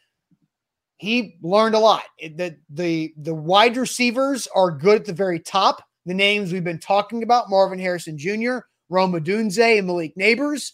[0.99, 2.05] he learned a lot.
[2.21, 5.83] The, the, the wide receivers are good at the very top.
[6.07, 8.59] The names we've been talking about Marvin Harrison Jr.,
[8.93, 10.73] Rome Odunze and Malik Nabers.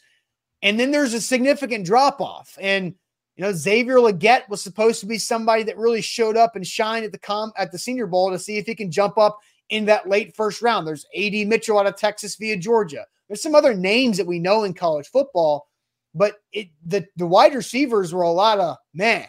[0.62, 2.58] And then there's a significant drop off.
[2.60, 2.94] And
[3.36, 7.04] you know, Xavier Legette was supposed to be somebody that really showed up and shined
[7.04, 9.38] at the com at the Senior Bowl to see if he can jump up
[9.70, 10.86] in that late first round.
[10.86, 13.06] There's AD Mitchell out of Texas via Georgia.
[13.28, 15.68] There's some other names that we know in college football,
[16.14, 19.26] but it the the wide receivers were a lot of meh.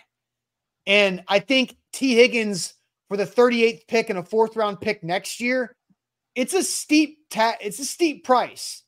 [0.88, 2.74] And I think Tee Higgins
[3.10, 5.76] for the 38th pick and a fourth round pick next year,
[6.40, 8.84] it's a steep ta- it's a steep price.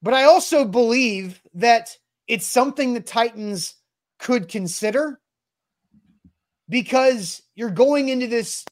[0.00, 1.94] But I also believe that
[2.26, 3.74] it's something the Titans
[4.18, 5.20] could consider
[6.70, 8.64] because you're going into this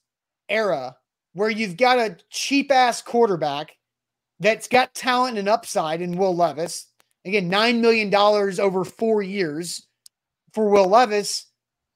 [0.48, 0.96] era
[1.34, 3.76] where you've got a cheap ass quarterback
[4.38, 6.86] that's got talent and upside in Will Levis.
[7.26, 9.86] Again, $9 million over four years
[10.54, 11.44] for Will Levis.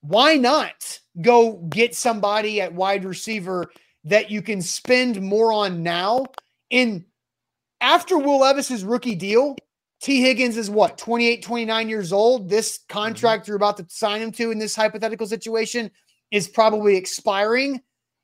[0.03, 3.71] Why not go get somebody at wide receiver
[4.05, 6.27] that you can spend more on now?
[6.71, 7.05] In
[7.81, 9.57] after Will Levis's rookie deal,
[10.01, 12.49] Tee Higgins is what, 28, 29 years old?
[12.49, 13.51] This contract mm-hmm.
[13.51, 15.90] you're about to sign him to in this hypothetical situation
[16.31, 17.81] is probably expiring.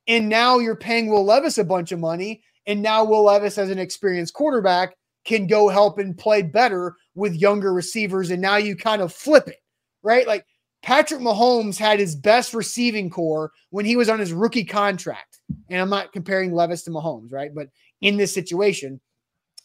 [0.06, 2.42] And now you're paying Will Levis a bunch of money.
[2.66, 7.34] And now Will Levis, as an experienced quarterback, can go help and play better with
[7.34, 8.30] younger receivers.
[8.30, 9.62] And now you kind of flip it,
[10.02, 10.26] right?
[10.26, 10.46] Like
[10.82, 15.40] Patrick Mahomes had his best receiving corps when he was on his rookie contract.
[15.68, 17.54] And I'm not comparing Levis to Mahomes, right?
[17.54, 17.68] But
[18.00, 19.00] in this situation,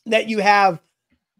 [0.05, 0.81] that you have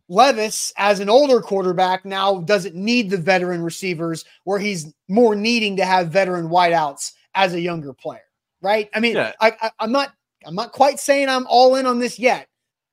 [0.08, 5.76] Levis, as an older quarterback, now doesn't need the veteran receivers where he's more needing
[5.78, 8.24] to have veteran wideouts as a younger player,
[8.62, 8.90] right?
[8.94, 9.34] I mean, yeah.
[9.42, 10.14] I, I, I'm not
[10.46, 12.48] I'm not quite saying I'm all in on this yet,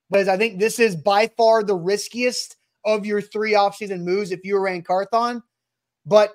[0.08, 4.40] but I think this is by far the riskiest of your three offseason moves if
[4.44, 5.42] you were Ran Carthon.
[6.06, 6.34] But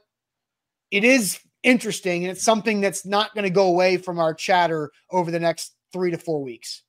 [0.92, 4.92] it is interesting, and it's something that's not going to go away from our chatter
[5.12, 6.84] over the next three to four weeks.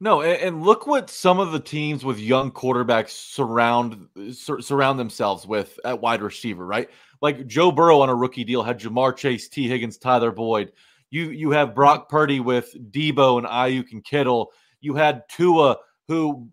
[0.00, 4.98] No, and, and, look what some of the teams with young quarterbacks surround sur- surround
[4.98, 6.88] themselves with at wide receiver, right?
[7.20, 10.70] Like Joe Burrow on a rookie deal had Ja'Marr Chase, Tee Higgins, Tyler Boyd.
[11.10, 14.52] You you have Brock Purdy with Deebo and Aiyuk and Kittle.
[14.80, 15.78] You had Tua,
[16.08, 16.48] who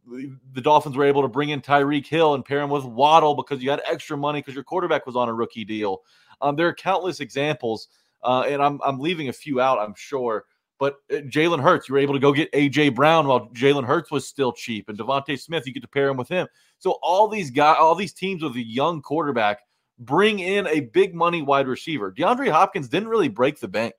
[0.54, 3.63] the Dolphins were able to bring in Tyreek Hill and pair him with Waddle because
[3.63, 6.02] you had extra money because your quarterback was on a rookie deal.
[6.41, 7.88] Um, there are countless examples,
[8.22, 10.44] uh, and I'm I'm leaving a few out, I'm sure.
[10.78, 14.12] But uh, Jalen Hurts, you were able to go get AJ Brown while Jalen Hurts
[14.12, 16.48] was still cheap, and DeVonta Smith, you get to pair him with him.
[16.80, 19.62] So all these guys, all these teams with a young quarterback
[20.00, 22.12] bring in a big money wide receiver.
[22.12, 23.94] DeAndre Hopkins didn't really break the bank,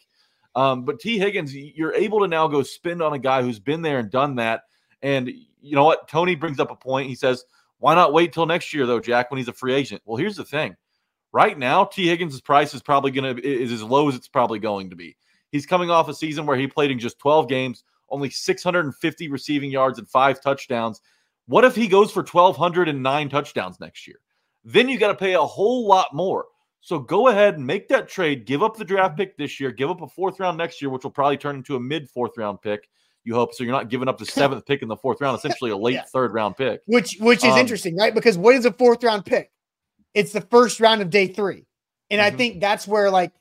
[0.55, 3.81] um, but Tee Higgins, you're able to now go spend on a guy who's been
[3.81, 4.64] there and done that.
[5.02, 5.28] And
[5.61, 6.09] you know what?
[6.09, 7.09] Tony brings up a point.
[7.09, 7.44] He says,
[7.78, 10.37] "Why not wait till next year, though, Jack, when he's a free agent?" Well, here's
[10.37, 10.76] the thing.
[11.32, 14.59] Right now, Tee Higgins' price is probably going to is as low as it's probably
[14.59, 15.16] going to be.
[15.50, 19.70] He's coming off a season where he played in just 12 games, only 650 receiving
[19.70, 21.00] yards and five touchdowns.
[21.46, 24.18] What if he goes for 1,209 touchdowns next year?
[24.64, 26.46] Then you got to pay a whole lot more.
[26.80, 28.46] So go ahead and make that trade.
[28.46, 29.16] Give up the draft mm-hmm.
[29.18, 29.70] pick this year.
[29.70, 32.37] Give up a fourth round next year, which will probably turn into a mid fourth
[32.37, 32.88] round pick.
[33.27, 33.65] You hope so.
[33.65, 36.05] You're not giving up the seventh pick in the fourth round, essentially a late yeah.
[36.05, 36.81] third round pick.
[36.87, 38.15] Which which is um, interesting, right?
[38.15, 39.51] Because what is a fourth round pick?
[40.15, 41.67] It's the first round of day three,
[42.09, 42.35] and mm-hmm.
[42.35, 43.33] I think that's where like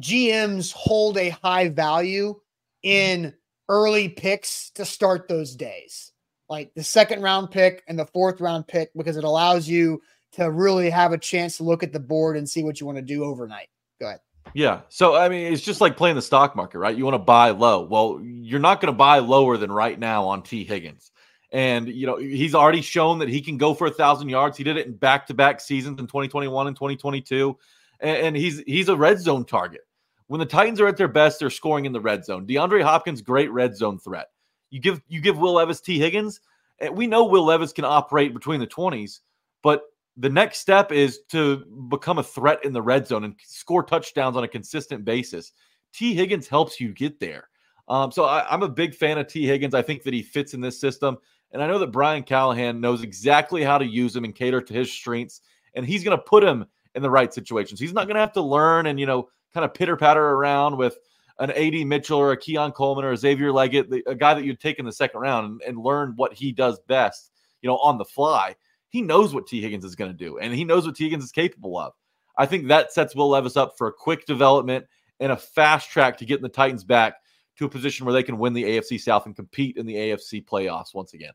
[0.00, 2.40] GMs hold a high value
[2.82, 3.32] in
[3.68, 6.12] early picks to start those days,
[6.48, 10.50] like the second round pick and the fourth round pick, because it allows you to
[10.50, 13.02] really have a chance to look at the board and see what you want to
[13.02, 13.68] do overnight.
[14.00, 14.20] Go ahead.
[14.54, 14.80] Yeah.
[14.88, 16.96] So, I mean, it's just like playing the stock market, right?
[16.96, 17.82] You want to buy low.
[17.82, 21.12] Well, you're not going to buy lower than right now on Tee Higgins.
[21.52, 24.56] And, you know, he's already shown that he can go for a thousand yards.
[24.56, 27.56] He did it in back to back seasons in 2021 and 2022
[28.00, 29.82] and he's he's a red zone target.
[30.26, 32.46] When the Titans are at their best, they're scoring in the red zone.
[32.46, 34.28] DeAndre Hopkins, great red zone threat.
[34.70, 36.40] You give you give Will Levis Tee Higgins,
[36.80, 39.20] eh, we know Will Levis can operate between the 20s,
[39.62, 39.82] but
[40.16, 44.36] the next step is to become a threat in the red zone and score touchdowns
[44.36, 45.52] on a consistent basis.
[45.92, 47.48] Tee Higgins helps you get there.
[47.88, 49.74] Um, so I, I'm a big fan of Tee Higgins.
[49.74, 51.18] I think that he fits in this system.
[51.52, 54.74] And I know that Brian Callahan knows exactly how to use him and cater to
[54.74, 55.40] his strengths.
[55.74, 57.80] And he's going to put him in the right situations.
[57.80, 60.76] He's not going to have to learn and, you know, kind of pitter patter around
[60.76, 60.98] with
[61.38, 64.44] an AD Mitchell or a Keon Coleman or a Xavier Legette, the, a guy that
[64.44, 67.78] you'd take in the second round and, and learn what he does best, you know,
[67.78, 68.54] on the fly.
[68.90, 71.24] He knows what Tee Higgins is going to do, and he knows what Tee Higgins
[71.24, 71.92] is capable of.
[72.36, 74.86] I think that sets Will Levis up for a quick development
[75.20, 77.14] and a fast track to getting the Titans back
[77.58, 80.44] to a position where they can win the AFC South and compete in the AFC
[80.44, 81.32] playoffs once again.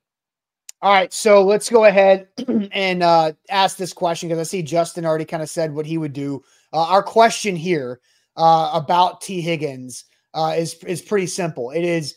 [0.82, 2.28] All right, so let's go ahead
[2.72, 5.98] and uh, ask this question because I see Justin already kind of said what he
[5.98, 6.44] would do.
[6.74, 8.02] Uh, our question here
[8.36, 11.72] uh, about Tee Higgins uh, is is pretty simple.
[11.72, 12.16] It is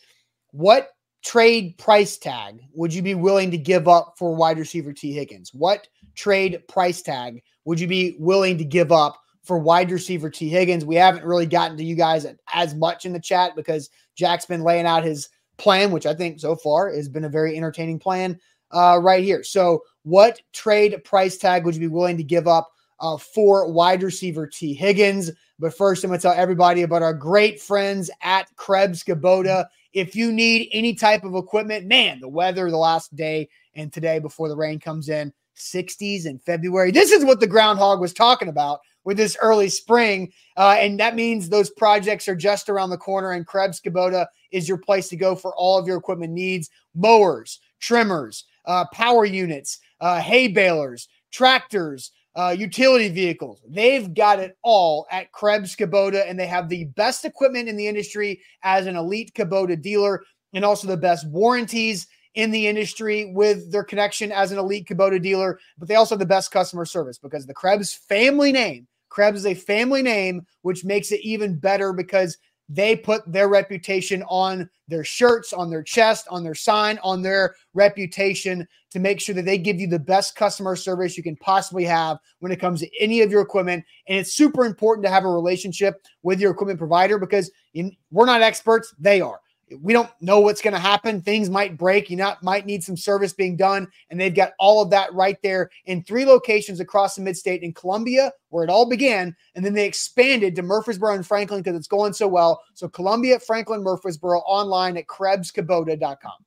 [0.51, 0.91] what
[1.25, 5.53] trade price tag would you be willing to give up for wide receiver Tee Higgins?
[5.53, 10.49] What trade price tag would you be willing to give up for wide receiver Tee
[10.49, 10.85] Higgins?
[10.85, 14.63] We haven't really gotten to you guys as much in the chat because Jack's been
[14.63, 18.39] laying out his plan, which I think so far has been a very entertaining plan.
[18.73, 19.43] uh, right here.
[19.43, 22.69] So, what trade price tag would you be willing to give up
[23.01, 25.31] uh, for wide receiver Tee Higgins?
[25.59, 29.67] But first, I'm going to tell everybody about our great friends at Krebs Kubota.
[29.93, 34.19] If you need any type of equipment, man, the weather the last day and today
[34.19, 36.91] before the rain comes in, 60s in February.
[36.91, 40.33] This is what the groundhog was talking about with this early spring.
[40.57, 44.69] Uh, and that means those projects are just around the corner, and Krebs Kubota is
[44.69, 49.79] your place to go for all of your equipment needs mowers, trimmers, uh, power units,
[50.01, 52.13] uh, hay balers, tractors.
[52.39, 53.61] Uh, utility vehicles.
[53.69, 57.89] They've got it all at Krebs Kubota, and they have the best equipment in the
[57.89, 60.23] industry as an elite Kubota dealer,
[60.55, 65.21] and also the best warranties in the industry with their connection as an elite Kubota
[65.21, 69.41] dealer, but they also have the best customer service because the Krebs family name, Krebs
[69.41, 74.69] is a family name, which makes it even better because they put their reputation on
[74.89, 79.45] their shirts, on their chest, on their sign, on their reputation to make sure that
[79.45, 82.91] they give you the best customer service you can possibly have when it comes to
[83.01, 83.85] any of your equipment.
[84.07, 88.27] And it's super important to have a relationship with your equipment provider because in, we're
[88.27, 89.41] not experts, they are
[89.81, 91.21] we don't know what's going to happen.
[91.21, 92.11] Things might break.
[92.11, 93.89] You not, might need some service being done.
[94.11, 97.73] And they've got all of that right there in three locations across the midstate in
[97.73, 99.35] Columbia, where it all began.
[99.55, 102.63] And then they expanded to Murfreesboro and Franklin because it's going so well.
[102.75, 106.45] So Columbia, Franklin, Murfreesboro online at KrebsKubota.com.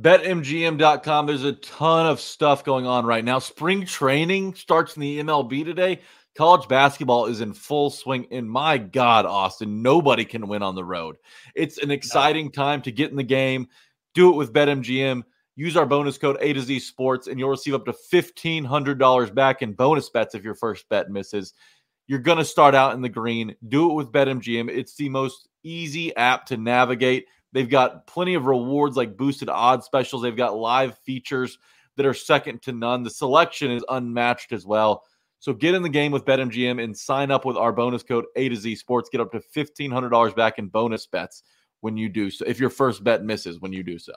[0.00, 1.26] BetMGM.com.
[1.26, 3.38] There's a ton of stuff going on right now.
[3.38, 6.00] Spring training starts in the MLB today.
[6.36, 8.26] College basketball is in full swing.
[8.30, 11.16] And my God, Austin, nobody can win on the road.
[11.54, 13.68] It's an exciting time to get in the game.
[14.14, 15.22] Do it with BetMGM.
[15.56, 19.62] Use our bonus code A to Z Sports, and you'll receive up to $1,500 back
[19.62, 21.54] in bonus bets if your first bet misses.
[22.08, 23.54] You're going to start out in the green.
[23.68, 24.68] Do it with BetMGM.
[24.68, 27.26] It's the most easy app to navigate.
[27.52, 30.22] They've got plenty of rewards like boosted odds specials.
[30.22, 31.56] They've got live features
[31.96, 33.04] that are second to none.
[33.04, 35.04] The selection is unmatched as well.
[35.44, 38.48] So get in the game with BetMGM and sign up with our bonus code A
[38.48, 39.10] to Z Sports.
[39.12, 41.42] Get up to $1,500 back in bonus bets
[41.82, 42.46] when you do so.
[42.46, 44.14] If your first bet misses when you do so.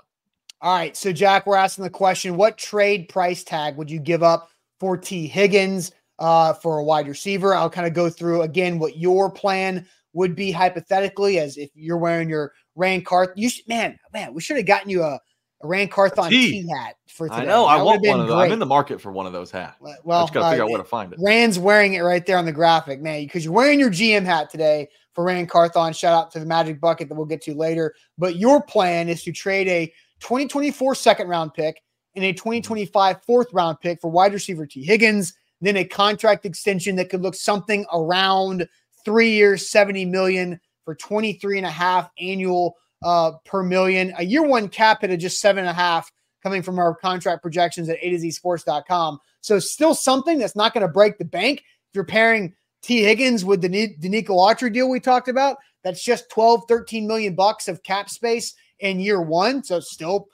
[0.61, 0.95] All right.
[0.95, 4.95] So, Jack, we're asking the question what trade price tag would you give up for
[4.95, 7.53] Tee Higgins uh, for a wide receiver?
[7.53, 11.97] I'll kind of go through again what your plan would be hypothetically as if you're
[11.97, 13.31] wearing your Ran Carth.
[13.35, 15.19] You should, man, man, we should have gotten you a
[15.61, 17.41] a Ran Carthon T hat for today.
[17.41, 17.65] I know.
[17.65, 18.37] That I want one of those.
[18.37, 19.77] I'm in the market for one of those hats.
[20.03, 21.19] Well, I just got to uh, figure out where to find it.
[21.21, 24.49] Ran's wearing it right there on the graphic, man, because you're wearing your GM hat
[24.49, 25.93] today for Ran Carthon.
[25.93, 27.95] Shout out to the Magic Bucket that we'll get to later.
[28.17, 29.87] But your plan is to trade a
[30.19, 31.81] 2024 second round pick
[32.15, 36.95] and a 2025 fourth round pick for wide receiver Tee Higgins, then a contract extension
[36.97, 38.67] that could look something around
[39.03, 44.13] three years, 70 million for 23 and a half annual uh, per million.
[44.17, 46.11] A year one cap hit of just seven and a half
[46.43, 49.19] coming from our contract projections at A to Z sports.com.
[49.41, 51.59] So still something that's not going to break the bank.
[51.59, 56.29] If you're pairing Tee Higgins with the Denico Autry deal we talked about, that's just
[56.29, 59.63] 12, 13 million bucks of cap space in year one.
[59.63, 60.27] So still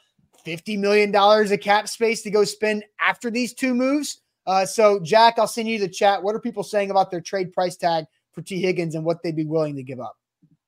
[0.46, 4.22] $50 million of cap space to go spend after these two moves.
[4.46, 6.22] Uh, so, Jack, I'll send you the chat.
[6.22, 9.36] What are people saying about their trade price tag for Tee Higgins and what they'd
[9.36, 10.18] be willing to give up?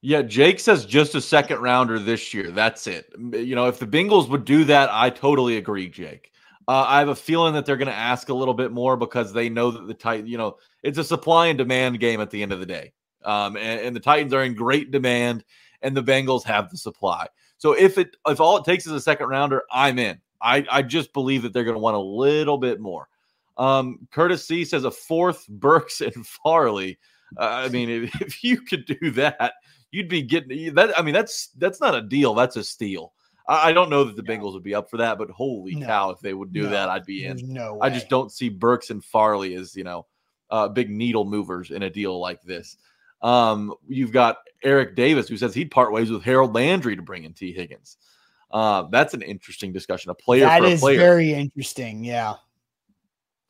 [0.07, 2.51] Yeah, Jake says just a second rounder this year.
[2.51, 3.11] That's it.
[3.17, 6.31] You know, if the Bengals would do that, I totally agree, Jake.
[6.67, 9.33] Uh, I have a feeling that they're going to ask a little bit more because
[9.33, 12.43] they know that the Titans, you know, it's a supply and demand game at the
[12.43, 12.93] end of the day.
[13.23, 15.43] Um, and, and the Titans are in great demand,
[15.81, 17.27] and the Bengals have the supply.
[17.57, 20.21] So if it if all it takes is a second rounder, I'm in.
[20.39, 23.07] I, I just believe that they're going to want a little bit more.
[23.57, 26.99] Um, Curtis C says a fourth Burks and Farley.
[27.39, 29.53] Uh, I mean, if, if you could do that,
[29.95, 30.97] you'd be getting that.
[30.97, 32.34] I mean, that's that's not a deal.
[32.34, 33.13] That's a steal.
[33.47, 35.88] I, I don't know that the Bengals would be up for that, but holy no.
[35.88, 36.69] cow, if they would do no.
[36.69, 37.39] that, I'd be in.
[37.41, 37.79] no, way.
[37.84, 40.05] I just don't see Burks and Farley as you know
[40.49, 42.77] uh, big needle movers in a deal like this.
[43.21, 47.23] Um, you've got Eric Davis who says he'd part ways with Harold Landry to bring
[47.23, 47.97] in Tee Higgins.
[48.51, 50.12] Uh, that's an interesting discussion.
[50.12, 50.99] A player that is player.
[50.99, 52.03] very interesting.
[52.03, 52.36] Yeah.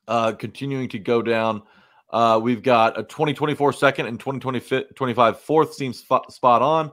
[0.08, 1.63] Uh, continuing to go down.
[2.15, 6.89] Uh, we've got a 2024 second and 2025 fourth seems f- spot on.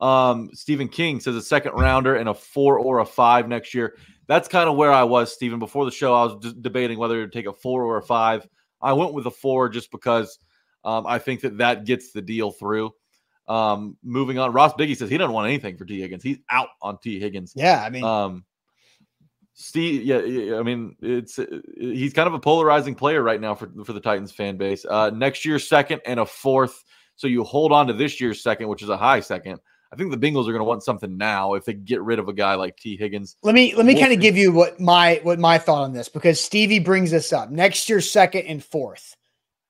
[0.00, 3.96] Um, Stephen King says a second rounder and a four or a five next year.
[4.28, 5.58] That's kind of where I was, Stephen.
[5.58, 8.46] Before the show, I was just debating whether to take a four or a five.
[8.80, 10.38] I went with a four just because
[10.84, 12.92] um, I think that that gets the deal through.
[13.48, 16.22] Um, moving on, Ross Biggie says he doesn't want anything for Tee Higgins.
[16.22, 17.54] He's out on Tee Higgins.
[17.56, 18.44] Yeah, I mean, um,
[19.62, 21.44] Steve, yeah, I mean, it's uh,
[21.76, 24.86] he's kind of a polarizing player right now for for the Titans fan base.
[24.86, 26.82] Uh, next year, second and a fourth.
[27.16, 29.60] So you hold on to this year's second, which is a high second.
[29.92, 32.28] I think the Bengals are going to want something now if they get rid of
[32.28, 33.36] a guy like Tee Higgins.
[33.42, 36.08] Let me let me kind of give you what my what my thought on this
[36.08, 37.50] because Stevie brings this up.
[37.50, 39.14] Next year, second and fourth.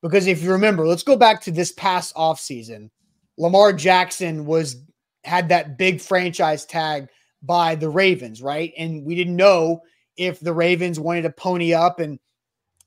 [0.02, 2.90] Because if you remember, let's go back to this past offseason.
[3.38, 4.76] Lamar Jackson was
[5.24, 7.08] had that big franchise tag
[7.42, 8.72] by the Ravens, right?
[8.76, 9.82] And we didn't know
[10.16, 12.18] if the Ravens wanted to pony up and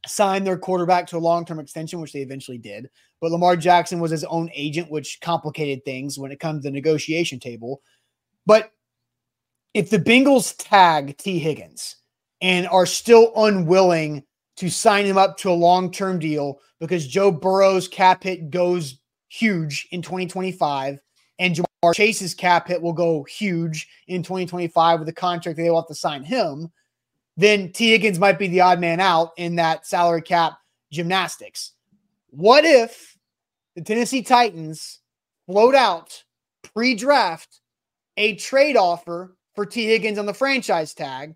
[0.05, 2.89] sign their quarterback to a long-term extension, which they eventually did.
[3.21, 6.73] But Lamar Jackson was his own agent, which complicated things when it comes to the
[6.73, 7.81] negotiation table.
[8.45, 8.71] But
[9.73, 11.95] if the Bengals tag Tee Higgins
[12.41, 14.23] and are still unwilling
[14.57, 18.99] to sign him up to a long-term deal because Joe Burrow's cap hit goes
[19.29, 20.99] huge in 2025
[21.43, 25.81] and Ja'Marr Chase's cap hit will go huge in 2025 with the contract they will
[25.81, 26.71] have to sign him,
[27.35, 30.53] then Tee Higgins might be the odd man out in that salary cap
[30.89, 31.73] gymnastics.
[32.29, 33.17] What if
[33.75, 35.01] the Tennessee Titans
[35.45, 36.23] float out
[36.73, 37.59] pre draft
[38.15, 41.35] a trade offer for Tee Higgins on the franchise tag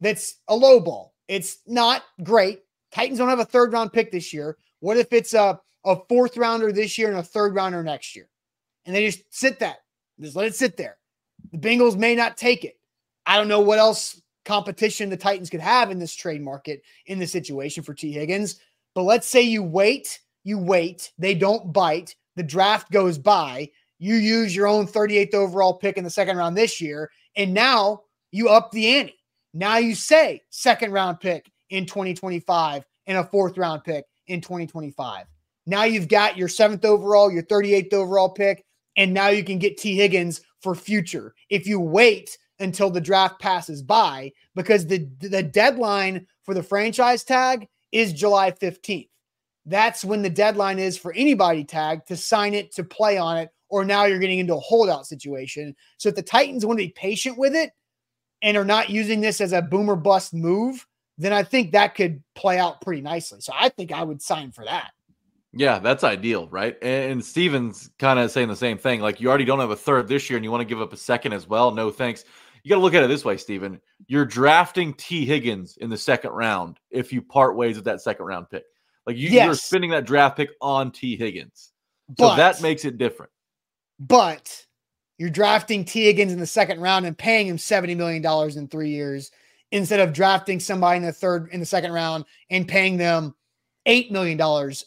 [0.00, 1.14] that's a low ball?
[1.28, 2.62] It's not great.
[2.92, 4.56] Titans don't have a third round pick this year.
[4.80, 8.28] What if it's a, a fourth rounder this year and a third rounder next year?
[8.84, 9.78] And they just sit that,
[10.20, 10.98] just let it sit there.
[11.52, 12.78] The Bengals may not take it.
[13.26, 17.18] I don't know what else competition the Titans could have in this trade market in
[17.18, 18.60] this situation for Tee Higgins.
[18.94, 24.16] But let's say you wait, you wait, they don't bite, the draft goes by, you
[24.16, 28.02] use your own 38th overall pick in the second round this year, and now
[28.32, 29.14] you up the ante.
[29.54, 35.26] Now you say second round pick in 2025 and a fourth round pick in 2025.
[35.66, 38.64] Now you've got your seventh overall, your 38th overall pick,
[38.96, 41.34] and now you can get Tee Higgins for future.
[41.48, 47.24] If you wait until the draft passes by because the the deadline for the franchise
[47.24, 49.08] tag is July 15th.
[49.66, 53.50] That's when the deadline is for anybody tag to sign it to play on it
[53.68, 55.74] or now you're getting into a holdout situation.
[55.98, 57.70] So if the Titans want to be patient with it
[58.42, 60.86] and are not using this as a boomer bust move,
[61.16, 63.40] then I think that could play out pretty nicely.
[63.40, 64.90] So I think I would sign for that.
[65.54, 66.76] Yeah, that's ideal, right?
[66.82, 69.00] And Steven's kind of saying the same thing.
[69.00, 70.92] Like you already don't have a third this year and you want to give up
[70.92, 71.70] a second as well.
[71.72, 72.24] No thanks
[72.62, 73.80] you got to look at it this way, Stephen.
[74.06, 78.26] You're drafting Tee Higgins in the second round if you part ways with that second
[78.26, 78.64] round pick.
[79.06, 79.46] Like you, yes.
[79.46, 81.72] you're spending that draft pick on Tee Higgins.
[82.18, 83.32] So but, that makes it different.
[83.98, 84.64] But
[85.18, 88.24] you're drafting Tee Higgins in the second round and paying him $70 million
[88.56, 89.32] in three years
[89.72, 93.34] instead of drafting somebody in the third in the second round and paying them
[93.86, 94.40] $8 million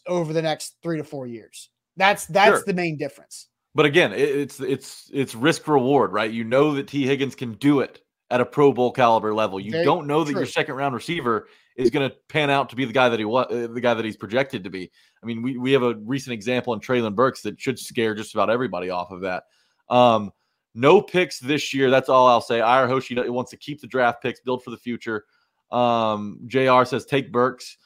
[0.07, 1.69] over the next three to four years.
[1.97, 2.63] That's that's sure.
[2.65, 3.47] the main difference.
[3.73, 6.31] But again, it's it's it's risk reward, right?
[6.31, 9.59] You know that Tee Higgins can do it at a Pro Bowl caliber level.
[9.59, 10.41] You Very don't know that true.
[10.41, 13.25] your second round receiver is going to pan out to be the guy that he
[13.25, 14.89] was, uh, the guy that he's projected to be.
[15.21, 18.33] I mean, we we have a recent example in Treylon Burks that should scare just
[18.33, 19.43] about everybody off of that.
[19.89, 20.31] Um,
[20.73, 21.89] no picks this year.
[21.89, 22.61] That's all I'll say.
[22.61, 25.25] Ira Hoshi wants to keep the draft picks, build for the future.
[25.71, 26.83] Um, Jr.
[26.85, 27.77] says take Burks.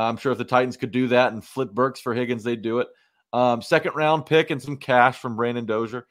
[0.00, 2.80] I'm sure if the Titans could do that and flip Burks for Higgins, they'd do
[2.80, 2.88] it.
[3.32, 6.06] Um, second round pick and some cash from Brandon Dozier.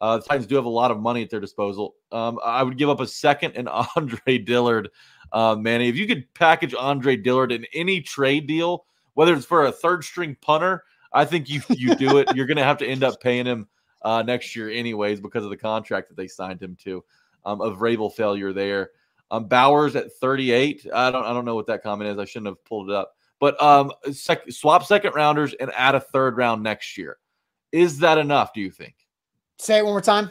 [0.00, 1.96] Uh, the Titans do have a lot of money at their disposal.
[2.12, 4.90] Um, I would give up a second and Andre Dillard.
[5.32, 9.66] Uh, Manny, if you could package Andre Dillard in any trade deal, whether it's for
[9.66, 12.34] a third string punter, I think you you do it.
[12.34, 13.66] You're going to have to end up paying him
[14.02, 17.04] uh, next year anyways because of the contract that they signed him to.
[17.44, 18.90] Um, of Vrabel failure there.
[19.30, 20.86] Um, Bowers at 38.
[20.92, 22.18] I don't I don't know what that comment is.
[22.18, 23.16] I shouldn't have pulled it up.
[23.40, 27.18] But um, sec- swap second rounders and add a third round next year.
[27.72, 28.52] Is that enough?
[28.52, 28.94] Do you think?
[29.58, 30.30] Say it one more time.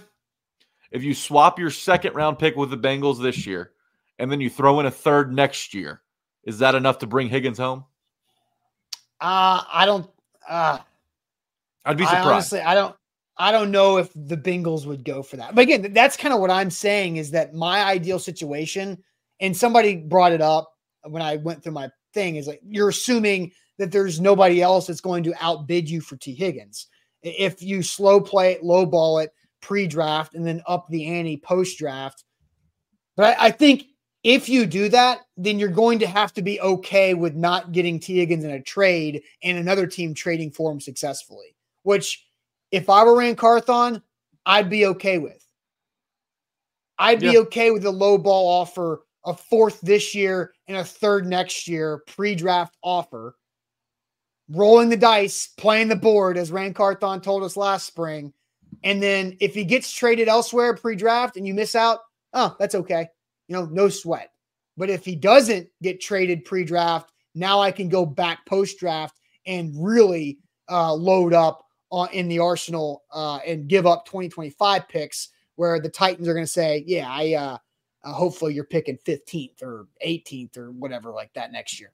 [0.91, 3.71] If you swap your second round pick with the Bengals this year,
[4.19, 6.01] and then you throw in a third next year,
[6.43, 7.85] is that enough to bring Higgins home?
[9.19, 10.09] Uh, I don't.
[10.47, 10.79] Uh,
[11.85, 12.27] I'd be surprised.
[12.27, 12.95] I honestly, I don't.
[13.37, 15.53] I don't know if the Bengals would go for that.
[15.53, 19.03] But again, that's kind of what I'm saying is that my ideal situation,
[19.39, 23.51] and somebody brought it up when I went through my thing is like you're assuming
[23.77, 26.87] that there's nobody else that's going to outbid you for Tee Higgins.
[27.21, 32.23] If you slow play it, low ball it pre-draft, and then up the ante post-draft.
[33.15, 33.85] But I, I think
[34.23, 37.99] if you do that, then you're going to have to be okay with not getting
[37.99, 41.55] Tee Higgins in a trade and another team trading for him successfully.
[41.83, 42.25] Which,
[42.71, 44.01] if I were Ran Carthon,
[44.45, 45.45] I'd be okay with.
[46.97, 47.39] I'd be yeah.
[47.39, 52.01] okay with a low ball offer a fourth this year and a third next year
[52.07, 53.35] pre-draft offer.
[54.49, 58.33] Rolling the dice, playing the board, as Ran Carthon told us last spring.
[58.83, 61.99] And then if he gets traded elsewhere pre-draft and you miss out,
[62.33, 63.09] oh, that's okay.
[63.49, 64.31] You know, no sweat.
[64.77, 70.39] But if he doesn't get traded pre-draft, now I can go back post-draft and really
[70.69, 75.89] uh, load up on in the arsenal uh, and give up 2025 picks where the
[75.89, 77.57] Titans are going to say, yeah, I uh,
[78.07, 81.91] uh, hopefully you're picking 15th or 18th or whatever like that next year.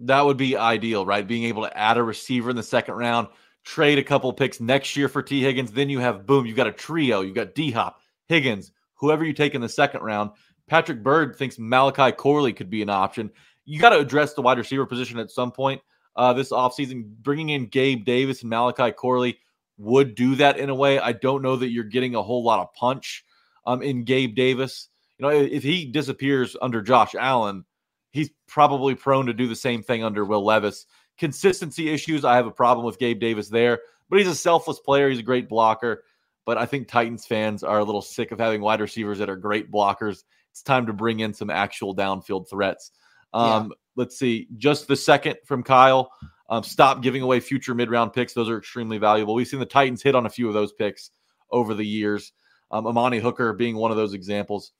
[0.00, 1.26] That would be ideal, right?
[1.26, 3.28] Being able to add a receiver in the second round,
[3.64, 5.72] trade a couple picks next year for Tee Higgins.
[5.72, 7.22] Then you have boom, you've got a trio.
[7.22, 10.30] You've got D Hop, Higgins, whoever you take in the second round.
[10.68, 13.30] Patrick Bird thinks Malachi Corley could be an option.
[13.64, 15.80] You got to address the wide receiver position at some point
[16.14, 17.04] uh, this offseason.
[17.22, 19.38] Bringing in Gabe Davis and Malachi Corley
[19.78, 21.00] would do that in a way.
[21.00, 23.24] I don't know that you're getting a whole lot of punch
[23.66, 24.88] um, in Gabe Davis.
[25.18, 27.64] You know, if he disappears under Josh Allen,
[28.12, 30.86] he's probably prone to do the same thing under Will Levis.
[31.18, 35.10] Consistency issues, I have a problem with Gabe Davis there, but he's a selfless player.
[35.10, 36.04] He's a great blocker.
[36.46, 39.36] But I think Titans fans are a little sick of having wide receivers that are
[39.36, 40.22] great blockers.
[40.52, 42.92] It's time to bring in some actual downfield threats.
[43.34, 43.74] Um, yeah.
[43.96, 46.12] Let's see, just the second from Kyle.
[46.48, 48.32] Um, stop giving away future mid round picks.
[48.32, 49.34] Those are extremely valuable.
[49.34, 51.10] We've seen the Titans hit on a few of those picks
[51.50, 52.32] over the years.
[52.70, 54.72] Um, Amani Hooker being one of those examples.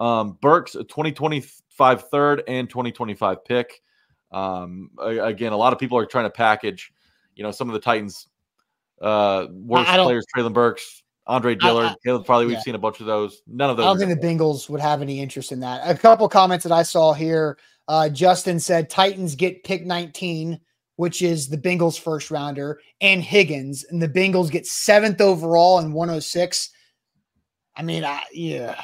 [0.00, 3.82] Um, Burks, a 2025 third and 2025 pick.
[4.32, 6.92] Um, again, a lot of people are trying to package,
[7.34, 8.28] you know, some of the Titans'
[9.00, 12.46] uh, worst players, Treylon Burks, Andre Dillard, I, I, Caleb Farley.
[12.46, 12.62] We've yeah.
[12.62, 13.42] seen a bunch of those.
[13.46, 13.84] None of those.
[13.84, 15.82] I don't think the Bengals would have any interest in that.
[15.84, 17.58] A couple comments that I saw here.
[17.88, 20.60] Uh, Justin said Titans get pick 19,
[20.96, 25.92] which is the Bengals first rounder, and Higgins, and the Bengals get seventh overall and
[25.92, 26.70] 106.
[27.76, 28.80] I mean, I, yeah,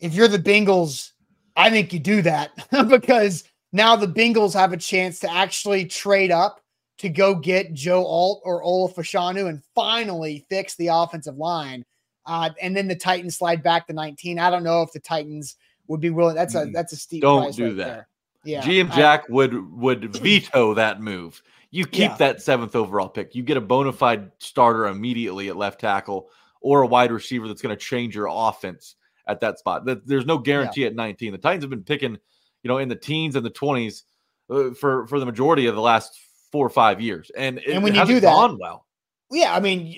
[0.00, 1.12] if you're the Bengals,
[1.56, 2.50] I think you do that
[2.88, 6.60] because now the Bengals have a chance to actually trade up
[6.98, 11.84] to go get Joe Alt or Olu Fashanu and finally fix the offensive line.
[12.26, 14.38] Uh, and then the Titans slide back to 19.
[14.38, 15.56] I don't know if the Titans
[15.88, 16.34] would be willing.
[16.34, 17.22] That's a that's a steep.
[17.22, 17.84] Don't do right that.
[17.84, 18.08] There.
[18.44, 21.42] Yeah, GM Jack I, would would veto that move.
[21.70, 22.16] You keep yeah.
[22.18, 23.34] that seventh overall pick.
[23.34, 26.30] You get a bona fide starter immediately at left tackle
[26.60, 28.94] or a wide receiver that's going to change your offense
[29.26, 29.84] at that spot.
[30.06, 30.88] There's no guarantee yeah.
[30.88, 31.32] at 19.
[31.32, 32.18] The Titans have been picking,
[32.62, 34.02] you know, in the teens and the 20s
[34.50, 36.18] uh, for for the majority of the last
[36.52, 38.86] four or five years, and it, and when you do that, gone well.
[39.30, 39.96] Yeah, I mean,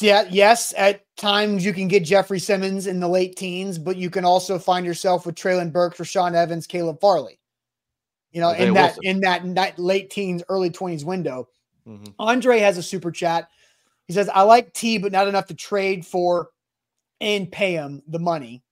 [0.00, 4.08] yeah, yes, at times you can get Jeffrey Simmons in the late teens, but you
[4.08, 7.38] can also find yourself with Treylon Burks, Rashaan Evans, Caleb Farley.
[8.30, 11.48] You know, in that, in that in that late teens, early twenties window.
[11.86, 12.12] Mm-hmm.
[12.18, 13.48] Andre has a super chat.
[14.06, 16.50] He says, "I like T, but not enough to trade for
[17.20, 18.62] and pay him the money.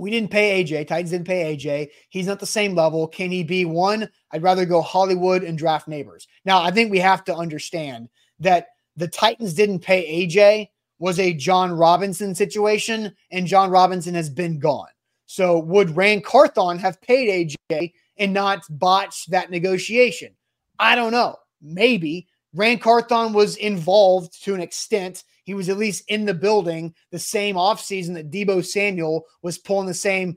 [0.00, 0.86] We didn't pay AJ.
[0.86, 1.90] Titans didn't pay AJ.
[2.08, 3.06] He's not the same level.
[3.06, 4.08] Can he be one?
[4.32, 6.26] I'd rather go Hollywood and draft Nabers.
[6.44, 11.34] Now, I think we have to understand that the Titans didn't pay AJ was a
[11.34, 14.88] Jon Robinson situation, and Jon Robinson has been gone.
[15.26, 20.34] So, would Ran Carthon have paid AJ and not botched that negotiation?
[20.78, 21.36] I don't know.
[21.60, 22.26] Maybe.
[22.54, 27.18] Ran Carthon was involved to an extent he was at least in the building the
[27.18, 30.36] same offseason that Deebo Samuel was pulling the same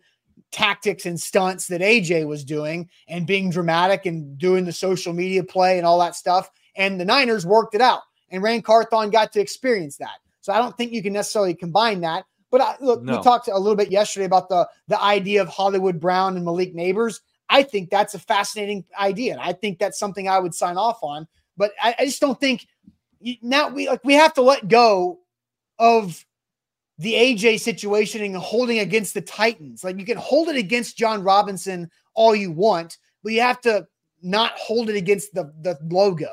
[0.51, 5.43] tactics and stunts that AJ was doing and being dramatic and doing the social media
[5.43, 6.49] play and all that stuff.
[6.76, 8.01] And the Niners worked it out.
[8.32, 10.18] And Ran Carthon got to experience that.
[10.41, 12.26] So I don't think you can necessarily combine that.
[12.49, 13.18] But I, look, no.
[13.18, 16.74] we talked a little bit yesterday about the the idea of Hollywood Brown and Malik
[16.74, 17.20] Nabers.
[17.49, 19.34] I think that's a fascinating idea.
[19.34, 21.28] And I think that's something I would sign off on.
[21.55, 22.66] But I, I just don't think
[23.41, 25.19] now we like we have to let go
[25.80, 26.26] of
[26.97, 29.84] the AJ situation and holding against the Titans.
[29.84, 33.88] Like you can hold it against Jon Robinson all you want, but you have to
[34.21, 36.30] not hold it against the the logo.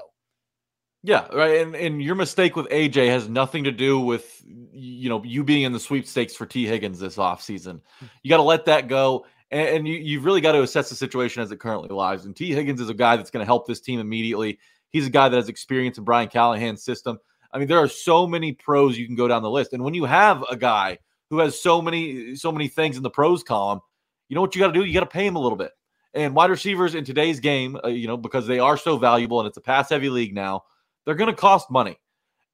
[1.02, 1.60] Yeah, right.
[1.60, 5.62] And and your mistake with AJ has nothing to do with you know you being
[5.62, 7.80] in the sweepstakes for Tee Higgins this offseason.
[8.22, 9.26] You got to let that go.
[9.50, 12.24] And, and you, you've really got to assess the situation as it currently lies.
[12.24, 14.58] And Tee Higgins is a guy that's going to help this team immediately.
[14.90, 17.18] He's a guy that has experience in Brian Callahan's system.
[17.52, 19.72] I mean, there are so many pros you can go down the list.
[19.72, 20.98] And when you have a guy
[21.30, 23.80] who has so many, so many things in the pros column,
[24.28, 24.84] you know what you got to do?
[24.84, 25.72] You got to pay him a little bit.
[26.14, 29.46] And wide receivers in today's game, uh, you know, because they are so valuable and
[29.46, 30.64] it's a pass heavy league now,
[31.04, 31.98] they're going to cost money.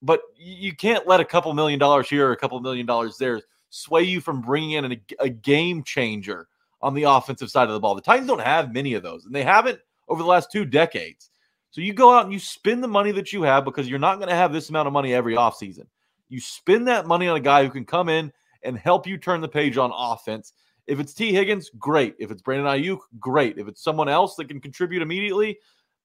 [0.03, 3.41] But you can't let a couple million dollars here or a couple million dollars there
[3.71, 6.49] sway you from bringing in a, a game changer
[6.83, 7.95] on the offensive side of the ball.
[7.95, 11.31] The Titans don't have many of those, and they haven't over the last two decades.
[11.77, 14.17] So you go out and you spend the money that you have because you're not
[14.17, 15.85] going to have this amount of money every offseason.
[16.31, 19.43] You spend that money on a guy who can come in and help you turn
[19.43, 20.55] the page on offense.
[20.87, 22.15] If it's Tee Higgins, great.
[22.19, 23.59] If it's Brandon Aiyuk, great.
[23.59, 25.59] If it's someone else that can contribute immediately,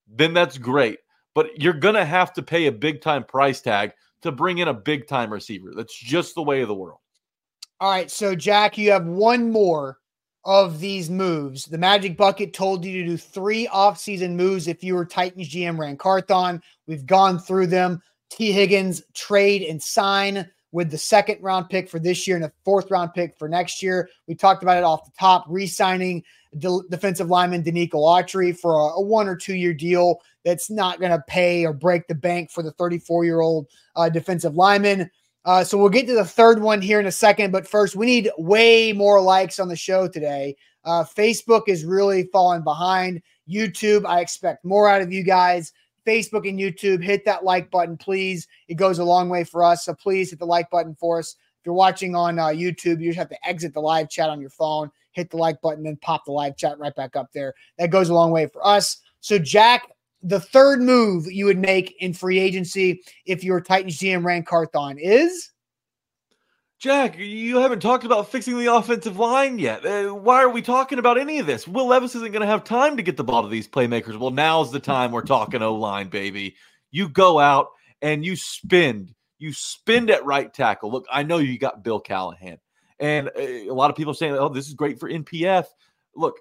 [0.09, 0.99] then that's great.
[1.35, 3.93] But you're going to have to pay a big time price tag
[4.23, 5.71] to bring in a big time receiver.
[5.73, 6.99] That's just the way of the world.
[7.79, 8.11] All right.
[8.11, 10.00] So, Jack, you have one more
[10.43, 11.65] of these moves.
[11.65, 15.77] The Magic Bucket told you to do three offseason moves if you were Titans GM
[15.77, 16.61] Ran Carthon.
[16.87, 18.01] We've gone through them.
[18.29, 22.51] Tee Higgins trade and sign with the second round pick for this year and a
[22.63, 24.09] fourth round pick for next year.
[24.27, 26.23] We talked about it off the top, re signing
[26.57, 30.99] de- defensive lineman Denico Autry for a, a, one or two year deal that's not
[30.99, 35.09] going to pay or break the bank for the 34 year old uh, defensive lineman.
[35.45, 37.51] Uh, so we'll get to the third one here in a second.
[37.51, 40.55] But first, we need way more likes on the show today.
[40.83, 43.21] Uh, Facebook is really falling behind.
[43.49, 45.73] YouTube, I expect more out of you guys.
[46.07, 48.47] Facebook and YouTube, hit that like button, please.
[48.67, 49.85] It goes a long way for us.
[49.85, 51.35] So please hit the like button for us.
[51.59, 54.41] If you're watching on uh, YouTube, you just have to exit the live chat on
[54.41, 57.53] your phone, hit the like button, then pop the live chat right back up there.
[57.77, 58.97] That goes a long way for us.
[59.19, 59.87] So, Jack,
[60.23, 64.97] the third move you would make in free agency if you're Titans GM Ran Carthon
[64.97, 65.51] is
[66.81, 69.85] Jack, you haven't talked about fixing the offensive line yet.
[69.85, 71.67] Uh, why are we talking about any of this?
[71.67, 74.17] Will Levis isn't going to have time to get the ball to these playmakers.
[74.17, 76.55] Well, now's the time we're talking O line, baby.
[76.89, 77.67] You go out
[78.01, 79.13] and you spend.
[79.37, 80.91] You spend at right tackle.
[80.91, 82.57] Look, I know you got Bill Callahan,
[82.99, 85.65] and uh, a lot of people saying, "Oh, this is great for NPF."
[86.15, 86.37] Look,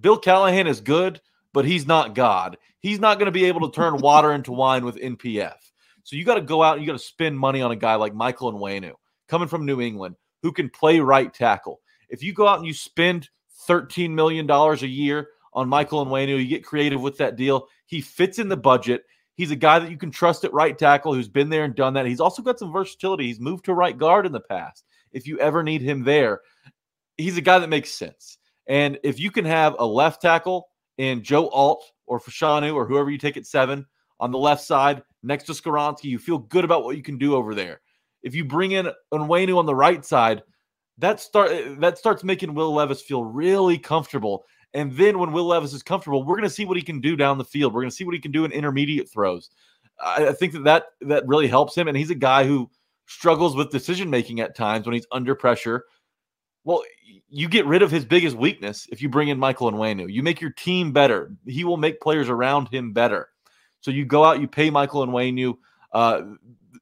[0.00, 1.20] Bill Callahan is good,
[1.52, 2.56] but he's not God.
[2.80, 5.54] He's not going to be able to turn water into wine with NPF.
[6.02, 7.94] So you got to go out and you got to spend money on a guy
[7.94, 8.92] like Michael Onwenu
[9.28, 11.80] coming from New England who can play right tackle.
[12.08, 13.28] If you go out and you spend
[13.68, 17.68] $13 million a year on Michael Onwenu, you get creative with that deal.
[17.86, 19.04] He fits in the budget.
[19.34, 21.94] He's a guy that you can trust at right tackle who's been there and done
[21.94, 22.06] that.
[22.06, 23.26] He's also got some versatility.
[23.26, 24.84] He's moved to right guard in the past.
[25.12, 26.40] If you ever need him there,
[27.16, 28.38] he's a guy that makes sense.
[28.66, 30.68] And if you can have a left tackle
[30.98, 33.86] in Joe Alt or Fashanu or whoever you take at seven
[34.20, 37.34] on the left side next to Skoronski, you feel good about what you can do
[37.34, 37.80] over there.
[38.22, 40.42] If you bring in Onwenu on the right side,
[40.98, 44.44] that start that starts making Will Levis feel really comfortable.
[44.74, 47.16] And then when Will Levis is comfortable, we're going to see what he can do
[47.16, 47.74] down the field.
[47.74, 49.50] We're going to see what he can do in intermediate throws.
[50.00, 51.88] I, think that, that that really helps him.
[51.88, 52.70] And he's a guy who
[53.06, 55.84] struggles with decision making at times when he's under pressure.
[56.64, 56.82] Well,
[57.28, 60.12] you get rid of his biggest weakness if you bring in Michael Onwenu.
[60.12, 61.34] You make your team better.
[61.46, 63.28] He will make players around him better.
[63.80, 65.54] So you go out, you pay Michael Onwenu,
[65.92, 66.22] uh,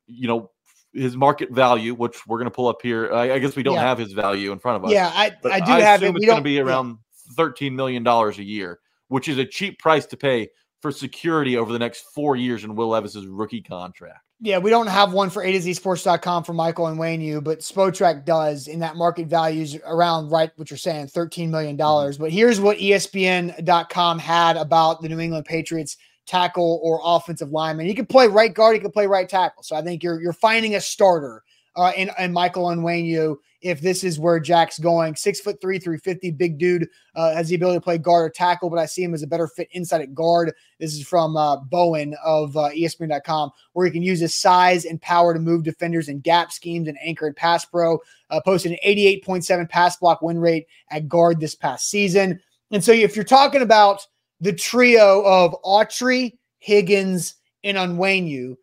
[0.07, 0.51] you know,
[0.93, 3.13] his market value, which we're going to pull up here.
[3.13, 3.83] I, I guess we don't yeah.
[3.83, 4.93] have his value in front of us.
[4.93, 6.15] Yeah, I, I do I have it.
[6.15, 6.99] It's going to be around
[7.37, 10.51] thirteen million dollars a year, which is a cheap price to pay
[10.81, 14.25] for security over the next four years in Will Levis's rookie contract.
[14.43, 18.25] Yeah, we don't have one for A to Z Sports.com for Michael Onwenu, but Spotrac
[18.25, 21.77] does, in that market values around right what you're saying, $13 million.
[21.77, 22.23] Mm-hmm.
[22.23, 27.87] But here's what ESPN.com had about the New England Patriots tackle or offensive lineman.
[27.87, 29.63] He can play right guard, he can play right tackle.
[29.63, 31.43] So I think you're you're finding a starter
[31.77, 35.17] uh, in, in Michael Onwenu if this is where Jack's going.
[35.17, 38.71] Six foot three, 350, big dude, uh, has the ability to play guard or tackle,
[38.71, 40.53] but I see him as a better fit inside at guard.
[40.79, 45.01] This is from uh, Bowen of uh, ESPN.com, where he can use his size and
[45.01, 47.99] power to move defenders in gap schemes and anchor and pass pro.
[48.31, 52.41] Uh, posted an 88.7 pass block win rate at guard this past season.
[52.71, 54.07] And so if you're talking about–
[54.41, 58.57] the trio of Autry, Higgins, and Onwenu,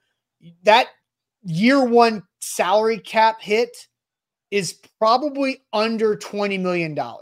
[0.63, 0.87] that
[1.43, 3.87] year one salary cap hit
[4.51, 6.93] is probably under $20 million.
[6.93, 7.15] Now,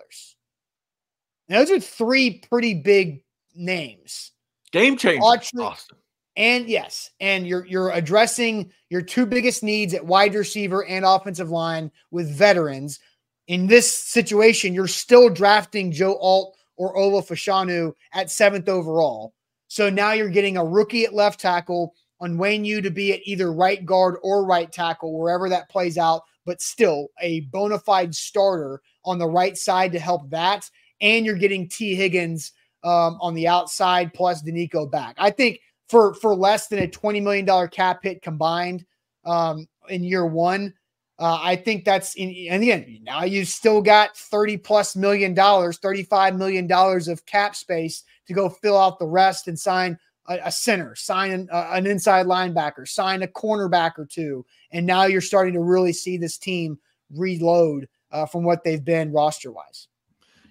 [1.47, 3.23] those are three pretty big
[3.55, 4.31] names.
[4.71, 5.21] Game changer.
[5.21, 5.97] Autry, awesome.
[6.37, 11.49] And yes, and you're you're addressing your two biggest needs at wide receiver and offensive
[11.49, 12.99] line with veterans.
[13.47, 19.33] In this situation, you're still drafting Joe Alt or Olu Fashanu at seventh overall.
[19.67, 23.85] So now you're getting a rookie at left tackle, Onwenu to be at either right
[23.85, 29.17] guard or right tackle, wherever that plays out, but still a bona fide starter on
[29.17, 30.69] the right side to help that.
[31.01, 35.15] And you're getting Tee Higgins um, on the outside plus Denico back.
[35.17, 38.85] I think for for less than a $20 million cap hit combined
[39.25, 40.73] um, in year one,
[41.17, 42.99] uh, I think that's in, the end.
[43.03, 48.33] now you've still got 30 plus million dollars, 35 million dollars of cap space to
[48.33, 52.25] go fill out the rest and sign a, a center, sign an, uh, an, inside
[52.25, 54.45] linebacker, sign a cornerback or two.
[54.71, 56.79] And now you're starting to really see this team
[57.11, 59.87] reload uh, from what they've been roster wise.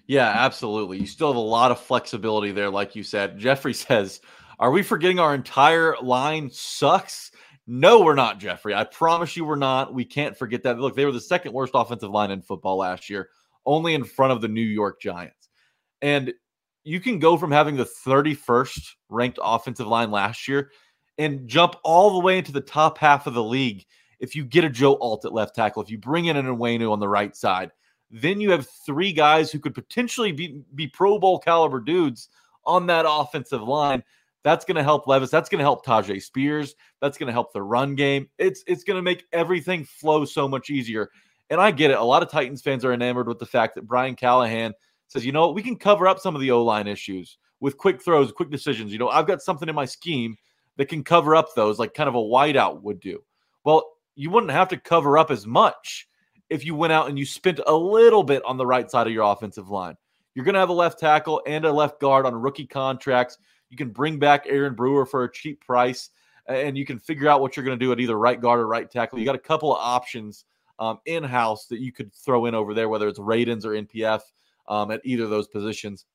[0.07, 0.99] Yeah, absolutely.
[0.99, 3.39] You still have a lot of flexibility there, like you said.
[3.39, 4.21] Jeffrey says,
[4.59, 7.31] Are we forgetting our entire line sucks?
[7.67, 8.75] No, we're not, Jeffrey.
[8.75, 9.93] I promise you we're not.
[9.93, 10.77] We can't forget that.
[10.77, 13.29] Look, they were the second worst offensive line in football last year,
[13.65, 15.49] only in front of the New York Giants.
[16.03, 16.31] And
[16.85, 20.71] you can go from having the 31st ranked offensive line last year
[21.17, 23.85] and jump all the way into the top half of the league
[24.19, 26.91] if you get a Joe Alt at left tackle, if you bring in an Onwenu
[26.91, 27.71] on the right side.
[28.11, 32.29] Then you have three guys who could potentially be, be Pro Bowl caliber dudes
[32.63, 34.03] on that offensive line
[34.43, 35.31] That's going to help Levis.
[35.31, 36.75] That's going to help Tyjae Spears.
[37.01, 38.29] That's going to help the run game.
[38.37, 41.09] It's it's going to make everything flow so much easier.
[41.49, 41.97] And I get it.
[41.97, 44.73] A lot of Titans fans are enamored with the fact that Brian Callahan
[45.07, 48.01] says, you know we can cover up some of the O line issues with quick
[48.01, 48.91] throws, quick decisions.
[48.91, 50.37] You know, I've got something in my scheme
[50.77, 53.23] that can cover up those, like kind of a wideout would do.
[53.63, 53.83] Well,
[54.15, 56.07] you wouldn't have to cover up as much
[56.49, 59.13] if you went out and you spent a little bit on the right side of
[59.13, 59.95] your offensive line.
[60.33, 63.37] You're going to have a left tackle and a left guard on rookie contracts.
[63.69, 66.09] You can bring back Aaron Brewer for a cheap price,
[66.47, 68.67] and you can figure out what you're going to do at either right guard or
[68.67, 69.17] right tackle.
[69.17, 70.45] You got a couple of options
[70.77, 74.21] um, in house that you could throw in over there, whether it's Radunz or NPF
[74.67, 76.05] um, at either of those positions.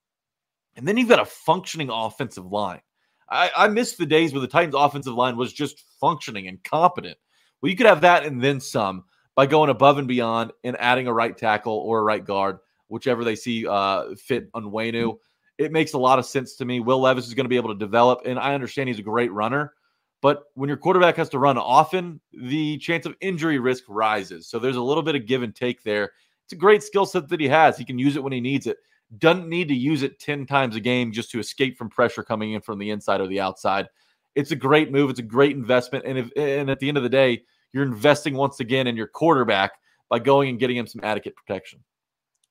[0.76, 2.80] And then you've got a functioning offensive line.
[3.28, 7.16] I, I miss the days where the Titans' offensive line was just functioning and competent.
[7.60, 9.04] Well, you could have that and then some
[9.36, 13.24] by going above and beyond and adding a right tackle or a right guard, whichever
[13.24, 15.16] they see uh, fit Onwenu
[15.60, 16.80] it makes a lot of sense to me.
[16.80, 19.30] Will Levis is going to be able to develop, and I understand he's a great
[19.30, 19.74] runner.
[20.22, 24.48] But when your quarterback has to run often, the chance of injury risk rises.
[24.48, 26.12] So there's a little bit of give and take there.
[26.50, 27.78] It's a great skill set that he has.
[27.78, 28.78] He can use it when he needs it.
[29.18, 32.54] Doesn't need to use it 10 times a game just to escape from pressure coming
[32.54, 33.86] in from the inside or the outside.
[34.34, 35.10] It's a great move.
[35.10, 36.06] It's a great investment.
[36.06, 39.06] And if and at the end of the day, you're investing once again in your
[39.06, 39.74] quarterback
[40.08, 41.84] by going and getting him some adequate protection.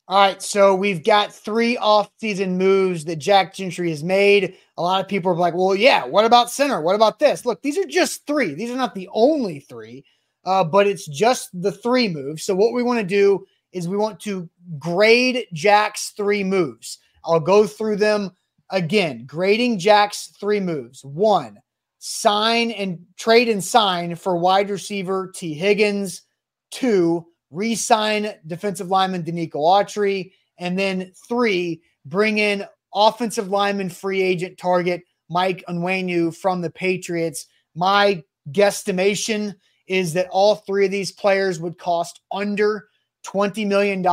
[0.07, 4.55] All right, so we've got three off-season moves that Jack Gentry has made.
[4.77, 6.79] A lot of people are like, "Well, yeah, what about center?
[6.79, 8.53] What about this?" Look, these are just three.
[8.53, 10.05] These are not the only three,
[10.45, 12.45] uh, but it's just the three moves.
[12.45, 16.99] So what we want to do is we want to grade Jack's three moves.
[17.25, 18.31] I'll go through them
[18.69, 19.25] again.
[19.25, 21.03] Grading Jack's three moves.
[21.03, 21.59] One,
[21.99, 26.23] sign and trade and sign for wide receiver Tee Higgins.
[26.71, 34.57] Two, re-sign defensive lineman Denico Autry, and then three, bring in offensive lineman free agent
[34.57, 37.47] target Mike Onwenu from the Patriots.
[37.75, 39.55] My guesstimation
[39.87, 42.88] is that all three of these players would cost under
[43.25, 44.03] $20 million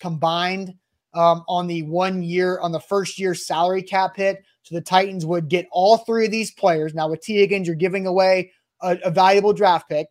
[0.00, 0.74] combined
[1.14, 4.44] um, on the one year, on the first year salary cap hit.
[4.62, 6.94] So the Titans would get all three of these players.
[6.94, 10.06] Now, with Tee Higgins, you're giving away a, a valuable draft pick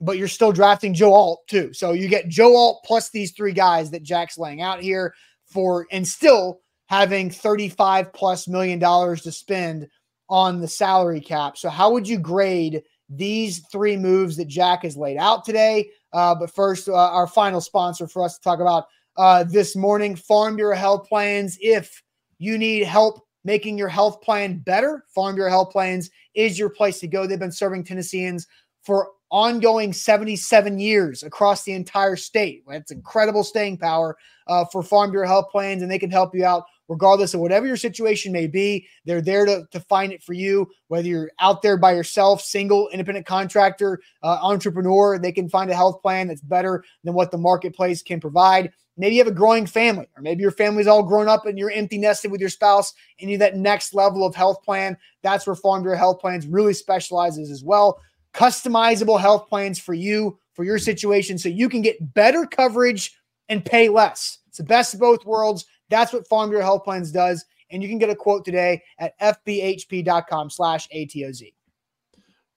[0.00, 1.72] but you're still drafting Joe Alt too.
[1.72, 5.14] So you get Joe Alt plus these three guys that Jack's laying out here
[5.46, 9.88] for, and still having 35 plus million dollars to spend
[10.28, 11.56] on the salary cap.
[11.56, 15.88] So how would you grade these three moves that Jack has laid out today?
[16.14, 18.86] Uh, but first, uh, our final sponsor for us to talk about
[19.16, 21.58] uh, this morning, Farm Bureau Health Plans.
[21.60, 22.02] If
[22.38, 27.00] you need help making your health plan better, Farm Bureau Health Plans is your place
[27.00, 27.26] to go.
[27.26, 28.46] They've been serving Tennesseans
[28.84, 32.62] for ongoing 77 years across the entire state.
[32.68, 36.44] That's incredible staying power uh, for Farm Bureau Health Plans, and they can help you
[36.44, 38.86] out regardless of whatever your situation may be.
[39.04, 42.88] They're there to, to find it for you, whether you're out there by yourself, single,
[42.90, 47.38] independent contractor, uh, entrepreneur, they can find a health plan that's better than what the
[47.38, 48.70] marketplace can provide.
[48.96, 51.70] Maybe you have a growing family, or maybe your family's all grown up and you're
[51.70, 54.96] empty nested with your spouse and you need that next level of health plan.
[55.22, 58.00] That's where Farm Bureau Health Plans really specializes as well
[58.34, 63.16] customizable health plans for you, for your situation, so you can get better coverage
[63.48, 64.38] and pay less.
[64.48, 65.64] It's the best of both worlds.
[65.90, 67.44] That's what Farm Bureau Health Plans does.
[67.70, 71.52] And you can get a quote today at fbhp.com slash ATOZ.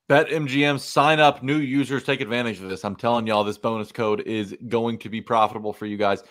[0.10, 1.44] BetMGM, sign up.
[1.44, 2.86] New users take advantage of this.
[2.86, 6.24] I'm telling y'all, this bonus code is going to be profitable for you guys.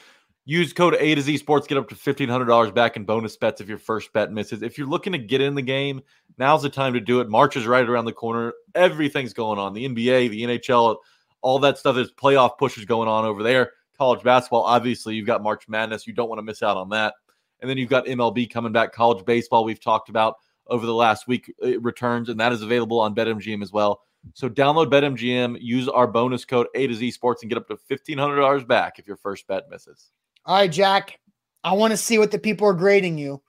[0.49, 3.68] Use code A to Z Sports, get up to $1,500 back in bonus bets if
[3.68, 4.62] your first bet misses.
[4.62, 6.01] If you're looking to get in the game,
[6.38, 7.28] now's the time to do it.
[7.28, 8.55] March is right around the corner.
[8.74, 9.74] Everything's going on.
[9.74, 10.99] The NBA, the NHL,
[11.42, 11.97] all that stuff.
[11.97, 13.72] There's playoff pushes going on over there.
[13.97, 16.07] College basketball, obviously, you've got March Madness.
[16.07, 17.14] You don't want to miss out on that.
[17.61, 18.92] And then you've got MLB coming back.
[18.92, 20.36] College baseball, we've talked about
[20.66, 24.03] over the last week, returns, and that is available on BetMGM as well.
[24.34, 27.76] So download BetMGM, use our bonus code A to Z Sports, and get up to
[27.90, 30.11] $1,500 back if your first bet misses.
[30.44, 31.18] All right, Jack.
[31.64, 33.42] I want to see what the people are grading you.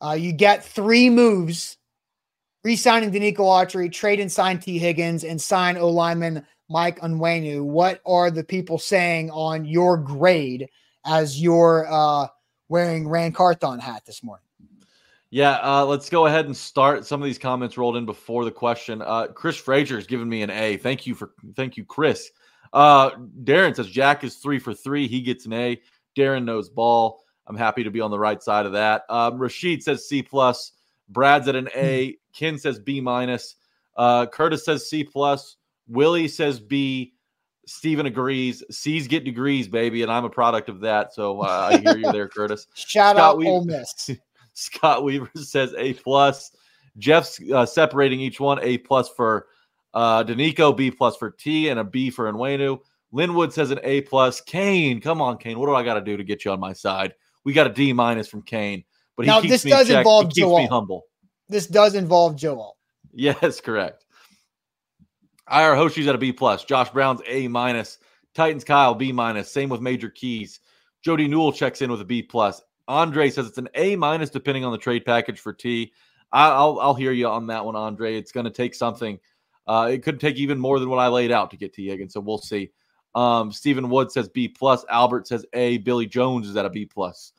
[0.00, 1.76] Uh, you get three moves
[2.64, 7.62] re-signing Denico Autry, trade and sign Tee Higgins, and sign O lineman Mike Onwenu.
[7.62, 10.68] What are the people saying on your grade
[11.04, 12.28] as you're uh,
[12.68, 14.44] wearing Ran Carthon hat this morning?
[15.30, 17.04] Yeah, uh, let's go ahead and start.
[17.04, 19.02] Some of these comments rolled in before the question.
[19.02, 20.78] Uh, Chris Frazier has given me an A.
[20.78, 22.30] Thank you for thank you, Chris.
[22.72, 23.10] Uh,
[23.44, 25.06] Darren says Jack is three for three.
[25.06, 25.80] He gets an A.
[26.16, 27.22] Darren knows ball.
[27.46, 29.04] I'm happy to be on the right side of that.
[29.08, 30.72] Um, Rashid says C plus.
[31.10, 32.16] Brad's at an A.
[32.34, 33.56] Ken says B minus.
[33.96, 35.56] Uh, Curtis says C plus.
[35.88, 37.14] Willie says B.
[37.66, 38.62] Steven agrees.
[38.70, 41.12] C's get degrees, baby, and I'm a product of that.
[41.12, 42.66] So uh, I hear you there, Curtis.
[42.74, 44.10] Shout Scott out Weaver, Ole Miss.
[44.54, 46.52] Scott Weaver says A plus.
[46.96, 49.46] Jeff's uh, separating each one A plus for
[49.94, 52.80] uh, Denico, B plus for T, and a B for Onwenu.
[53.12, 54.40] Linwood says an A plus.
[54.40, 55.58] Kane, come on, Kane.
[55.58, 57.14] What do I got to do to get you on my side?
[57.44, 58.84] We got a D minus from Kane,
[59.16, 60.58] but he now, keeps this me does involve he keeps Joel.
[60.58, 61.04] me humble.
[61.48, 62.76] This does involve Joel.
[63.10, 64.04] Yes, correct.
[65.50, 66.64] IR Hoshi's at a B plus.
[66.64, 67.98] Josh Brown's A minus.
[68.34, 69.50] Titans Kyle B minus.
[69.50, 70.60] Same with Major Keys.
[71.02, 72.60] Jody Newell checks in with a B plus.
[72.86, 75.92] Andre says it's an A minus depending on the trade package for T.
[76.32, 78.16] I'll I'll hear you on that one, Andre.
[78.16, 79.18] It's going to take something.
[79.66, 82.14] Uh, it could take even more than what I laid out to get Tee Higgins,
[82.14, 82.70] so we'll see.
[83.14, 84.84] Um, Stephen Wood says B plus.
[84.88, 85.78] Albert says A.
[85.78, 87.32] Billy Jones is at a B plus.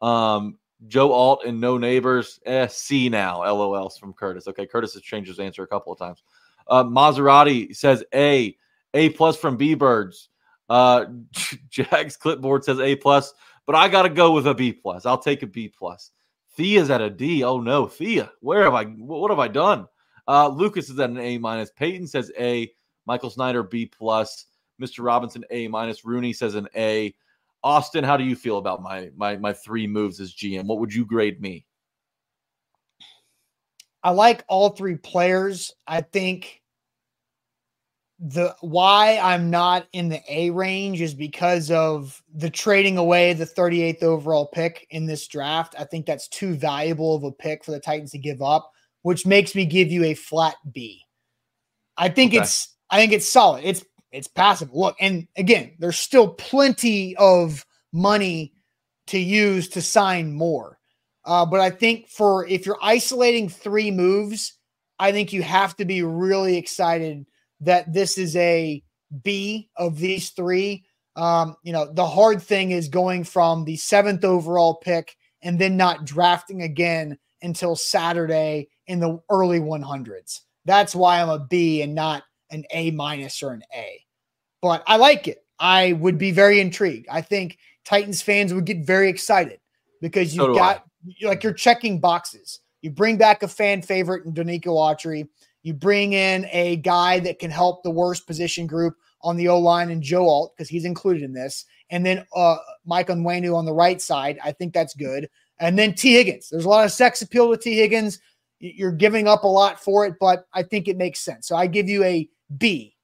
[0.00, 3.42] Um, Joe Alt and No Nabers, eh, C now.
[3.42, 4.48] LOLs from Curtis.
[4.48, 6.22] Okay, Curtis has changed his answer a couple of times.
[6.68, 8.56] Uh, Maserati says A.
[8.94, 10.28] A plus from B Birds.
[10.68, 11.06] Uh,
[11.68, 13.34] Jags clipboard says A plus,
[13.66, 15.04] but I got to go with a B plus.
[15.04, 16.10] I'll take a B plus.
[16.56, 17.42] Thea's at a D.
[17.42, 18.84] Oh no, Thea, where have I?
[18.84, 19.86] What have I done?
[20.26, 21.70] Uh, Lucas is at an A minus.
[21.70, 22.72] Peyton says A.
[23.06, 24.46] Michael Snyder B plus.
[24.80, 25.04] Mr.
[25.04, 26.04] Robinson A minus.
[26.04, 27.14] Rooney says an A.
[27.62, 30.64] Austin, how do you feel about my my my three moves as GM?
[30.66, 31.66] What would you grade me?
[34.04, 35.72] I like all three players.
[35.86, 36.60] I think
[38.20, 43.46] the why I'm not in the A range is because of the trading away the
[43.46, 45.74] 38th overall pick in this draft.
[45.78, 48.70] I think that's too valuable of a pick for the Titans to give up,
[49.02, 51.02] which makes me give you a flat B.
[51.96, 52.42] I think Okay.
[52.42, 53.64] it's I think it's solid.
[53.64, 54.70] It's it's passive.
[54.72, 58.52] Look, and again, there's still plenty of money
[59.08, 60.73] to use to sign more.
[61.24, 64.58] Uh, but I think for if you're isolating three moves,
[64.98, 67.26] I think you have to be really excited
[67.60, 68.82] that this is a
[69.22, 70.84] B of these three.
[71.16, 75.76] Um, you know, the hard thing is going from the seventh overall pick and then
[75.76, 80.40] not drafting again until Saturday in the early 100s.
[80.64, 84.02] That's why I'm a B and not an A minus or an A.
[84.62, 85.44] But I like it.
[85.58, 87.06] I would be very intrigued.
[87.08, 89.60] I think Titans fans would get very excited
[90.00, 90.80] because you've I.
[91.22, 92.60] like you're checking boxes.
[92.82, 95.26] You bring back a fan favorite in Denico Autry.
[95.62, 99.58] You bring in a guy that can help the worst position group on the O
[99.58, 101.64] line and Joe Alt because he's included in this.
[101.90, 104.38] And then uh, Mike Onwenu on the right side.
[104.44, 105.28] I think that's good.
[105.60, 106.48] And then Tee Higgins.
[106.50, 108.18] There's a lot of sex appeal to Tee Higgins.
[108.58, 111.46] You're giving up a lot for it, but I think it makes sense.
[111.48, 112.28] So I give you a
[112.58, 112.96] B.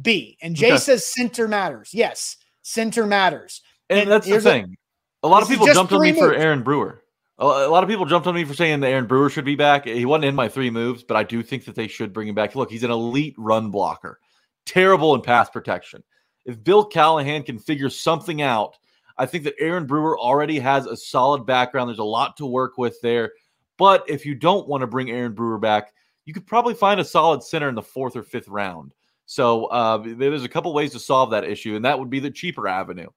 [0.00, 0.36] B.
[0.42, 0.76] And Jay Okay.
[0.78, 1.90] says center matters.
[1.92, 3.62] Yes, center matters.
[3.90, 4.76] And, And that's the here's a- thing.
[5.22, 6.34] A, lot of people jumped on me three for.
[6.34, 7.00] Aaron Brewer.
[7.38, 9.86] A lot of people jumped on me for saying that Aaron Brewer should be back.
[9.86, 12.34] He wasn't in my three moves, but I do think that they should bring him
[12.34, 12.54] back.
[12.54, 14.20] Look, he's an elite run blocker,
[14.66, 16.04] terrible in pass protection.
[16.44, 18.76] If Bill Callahan can figure something out,
[19.18, 21.88] I think that Aaron Brewer already has a solid background.
[21.88, 23.32] There's a lot to work with there.
[23.78, 25.92] But if you don't want to bring Aaron Brewer back,
[26.26, 28.94] you could probably find a solid center in the fourth or fifth round.
[29.26, 32.30] So uh, there's a couple ways to solve that issue, and that would be the
[32.30, 33.08] cheaper avenue.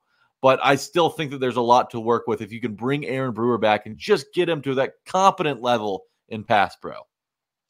[0.47, 3.05] But I still think that there's a lot to work with if you can bring
[3.05, 7.01] Aaron Brewer back and just get him to that competent level in pass pro.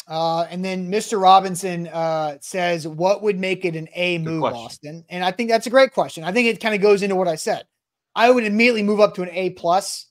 [0.07, 1.19] Uh, and then Mr.
[1.19, 4.61] Robinson uh, says, "What would make it an A move, question.
[4.63, 6.23] Austin?" And I think that's a great question.
[6.23, 7.65] I think it kind of goes into what I said.
[8.13, 10.05] I would immediately move up to an A plus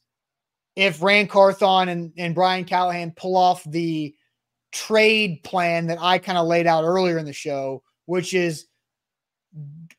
[0.75, 4.13] if Ran Carthon and, and Brian Callahan pull off the
[4.73, 8.67] trade plan that I kind of laid out earlier in the show, which is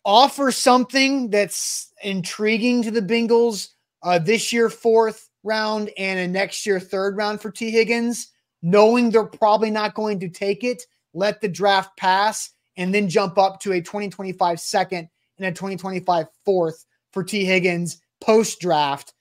[0.08, 3.72] offer something that's intriguing to the Bengals
[4.04, 8.30] uh, this year, fourth round, and a next year, third round for Tee Higgins,
[8.62, 10.82] knowing they're probably not going to take it,
[11.14, 16.26] let the draft pass, and then jump up to a 2025 second and a 2025
[16.46, 19.14] fourth for Tee Higgins post draft,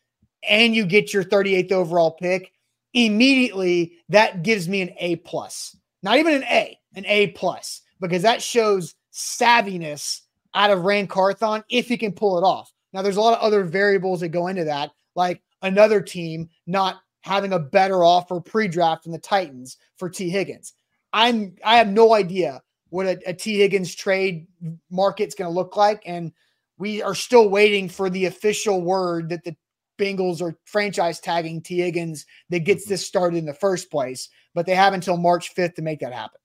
[0.48, 2.52] and you get your 38th overall pick.
[2.94, 8.22] Immediately, that gives me an A plus, not even an A, an A plus, because
[8.22, 10.20] that shows savviness
[10.56, 12.72] out of Ran Carthon if he can pull it off.
[12.92, 17.00] Now, there's a lot of other variables that go into that, like another team not
[17.20, 20.72] having a better offer pre-draft than the Titans for Tee Higgins.
[21.12, 24.46] I'm I have no idea what a, a Tee Higgins trade
[24.90, 26.32] market's going to look like, and
[26.78, 29.56] we are still waiting for the official word that the
[29.98, 34.28] Bengals are franchise tagging Tee Higgins that gets this started in the first place.
[34.54, 36.40] But they have until March 5th to make that happen.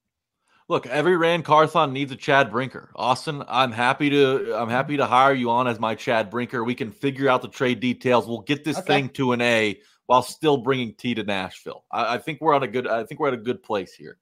[0.71, 2.91] Look, every Ran Carthon needs a Chad Brinker.
[2.95, 6.63] Austin, I'm happy to I'm happy to hire you on as my Chad Brinker.
[6.63, 8.25] We can figure out the trade details.
[8.25, 8.87] We'll get this Okay.
[8.87, 11.83] thing to an A while still bringing T to Nashville.
[11.91, 12.87] I, I think we're on a good.
[12.87, 14.17] I think we're at a good place here.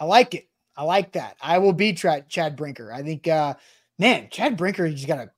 [0.00, 0.48] I like it.
[0.74, 1.36] I like that.
[1.42, 2.90] I will be Tra- Chad Brinker.
[2.90, 3.52] I think, uh,
[3.98, 5.30] man, Chad Brinker, he's got a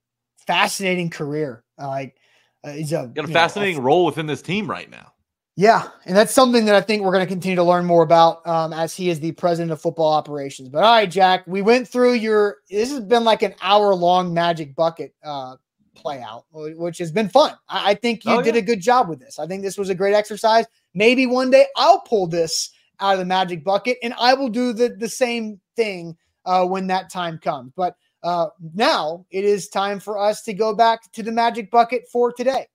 [0.46, 1.64] fascinating career.
[1.76, 2.16] Uh, like,
[2.62, 5.12] uh, he's a Got a you know, fascinating role within this team right now.
[5.56, 8.46] Yeah, and that's something that I think we're going to continue to learn more about
[8.46, 10.68] um, as he is the president of football operations.
[10.68, 12.58] But all right, Jack, we went through your.
[12.70, 15.56] This has been like an hour long magic bucket uh,
[15.94, 17.54] play out, which has been fun.
[17.68, 18.60] I, I think you oh, did yeah.
[18.60, 19.38] a good job with this.
[19.38, 20.66] I think this was a great exercise.
[20.94, 22.70] Maybe one day I'll pull this
[23.00, 26.86] out of the magic bucket and I will do the the same thing uh, when
[26.88, 27.72] that time comes.
[27.76, 32.04] But uh, now it is time for us to go back to the magic bucket
[32.10, 32.66] for today.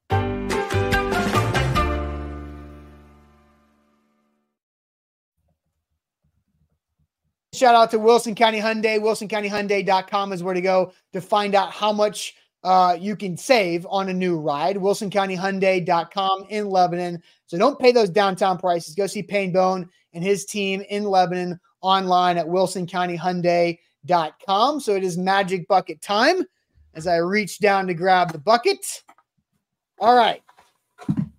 [7.55, 8.99] Shout out to Wilson County Hyundai.
[8.99, 14.09] WilsonCountyHyundai.com is where to go to find out how much uh, you can save on
[14.09, 14.75] a new ride.
[14.75, 17.23] WilsonCountyHyundai.com in Lebanon.
[17.45, 18.95] So don't pay those downtown prices.
[18.95, 24.79] Go see Payne Bone and his team in Lebanon online at WilsonCountyHyundai.com.
[24.79, 26.43] So it is magic bucket time
[26.95, 29.03] as I reach down to grab the bucket.
[29.99, 30.41] All right.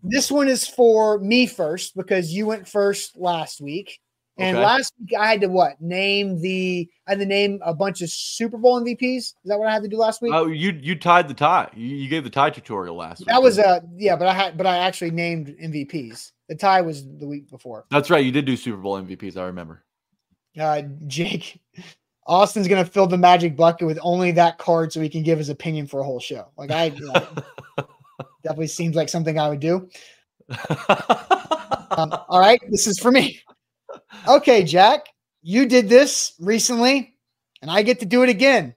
[0.02, 3.98] This one is for me first because you went first last week.
[4.38, 4.66] And okay.
[4.66, 8.10] last week I had to what name the I had to name a bunch of
[8.10, 9.16] Super Bowl MVPs.
[9.16, 10.32] Is that what I had to do last week?
[10.34, 11.70] Oh, you you tied the tie.
[11.74, 13.28] You, you gave the tie tutorial last that week.
[13.28, 16.32] That was a yeah, but I had but I actually named MVPs.
[16.48, 17.86] The tie was the week before.
[17.90, 18.24] That's right.
[18.24, 19.38] You did do Super Bowl MVPs.
[19.38, 19.84] I remember.
[20.58, 21.58] Uh, Jake
[22.26, 25.48] Austin's gonna fill the magic bucket with only that card so he can give his
[25.48, 26.48] opinion for a whole show.
[26.58, 27.12] Like I know,
[28.42, 29.88] definitely seems like something I would do.
[30.68, 33.40] um, all right, this is for me
[34.28, 35.06] okay, Jack,
[35.42, 37.14] you did this recently,
[37.62, 38.74] and I get to do it again.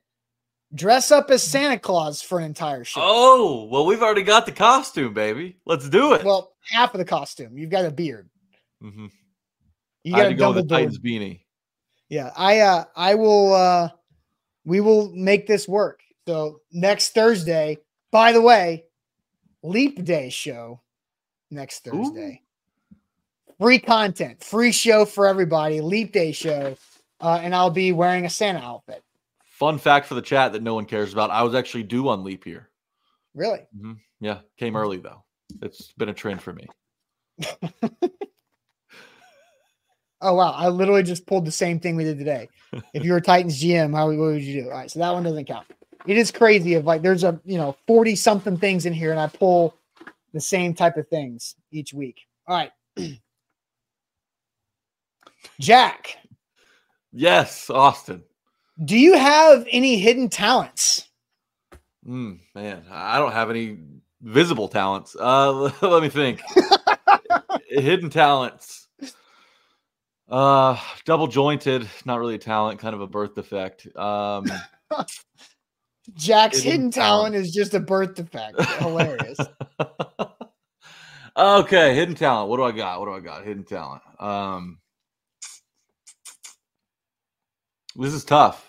[0.74, 3.02] Dress up as Santa Claus for an entire show.
[3.04, 5.58] Oh, well, we've already got the costume, baby.
[5.66, 6.24] Let's do it.
[6.24, 7.58] Well, half of the costume.
[7.58, 8.30] You've got a beard.
[8.84, 9.08] Mm-hmm.
[10.04, 11.42] You got to go with the Titans beanie.
[12.08, 13.90] Yeah, I uh I will uh
[14.66, 16.02] we will make this work.
[16.28, 17.78] So next Thursday,
[18.12, 18.86] by the way,
[19.64, 20.82] leap day show
[21.52, 22.42] next Thursday.
[22.42, 22.49] Ooh
[23.60, 26.78] free content, free show for everybody, Leap Day show,
[27.22, 29.04] uh, and I'll be wearing a Santa outfit.
[29.44, 32.24] Fun fact for the chat that no one cares about: I was actually due on
[32.24, 32.70] leap year.
[33.36, 33.60] Really?
[33.78, 33.94] Mm-hmm.
[34.22, 35.24] Yeah, came early though.
[35.62, 36.68] It's been a trend for me.
[40.22, 40.52] oh wow!
[40.52, 42.50] I literally just pulled the same thing we did today.
[42.94, 44.70] If you were Titans GM, how what would you do?
[44.70, 45.68] All right, so that one doesn't count.
[46.08, 49.20] It is crazy if like there's a you know forty something things in here, and
[49.20, 49.76] I pull
[50.34, 52.22] the same type of things each week.
[52.48, 52.72] All right.
[55.60, 56.18] Jack.
[57.12, 58.24] Yes, Austin.
[58.84, 61.08] Do you have any hidden talents?
[62.08, 63.78] Mm, man, I don't have any
[64.22, 65.16] visible talents.
[65.20, 66.42] Uh, let me think.
[67.68, 68.88] hidden talents.
[70.30, 73.88] Uh, double jointed, not really a talent, kind of a birth defect.
[73.98, 74.46] Um,
[76.14, 77.34] Jack's hidden, hidden talent.
[77.34, 78.62] talent is just a birth defect.
[78.80, 79.40] Hilarious.
[81.36, 82.50] okay, hidden talent.
[82.50, 83.00] What do I got?
[83.00, 83.44] What do I got?
[83.44, 84.04] Hidden talent.
[84.20, 84.80] Um,
[88.00, 88.66] This is tough.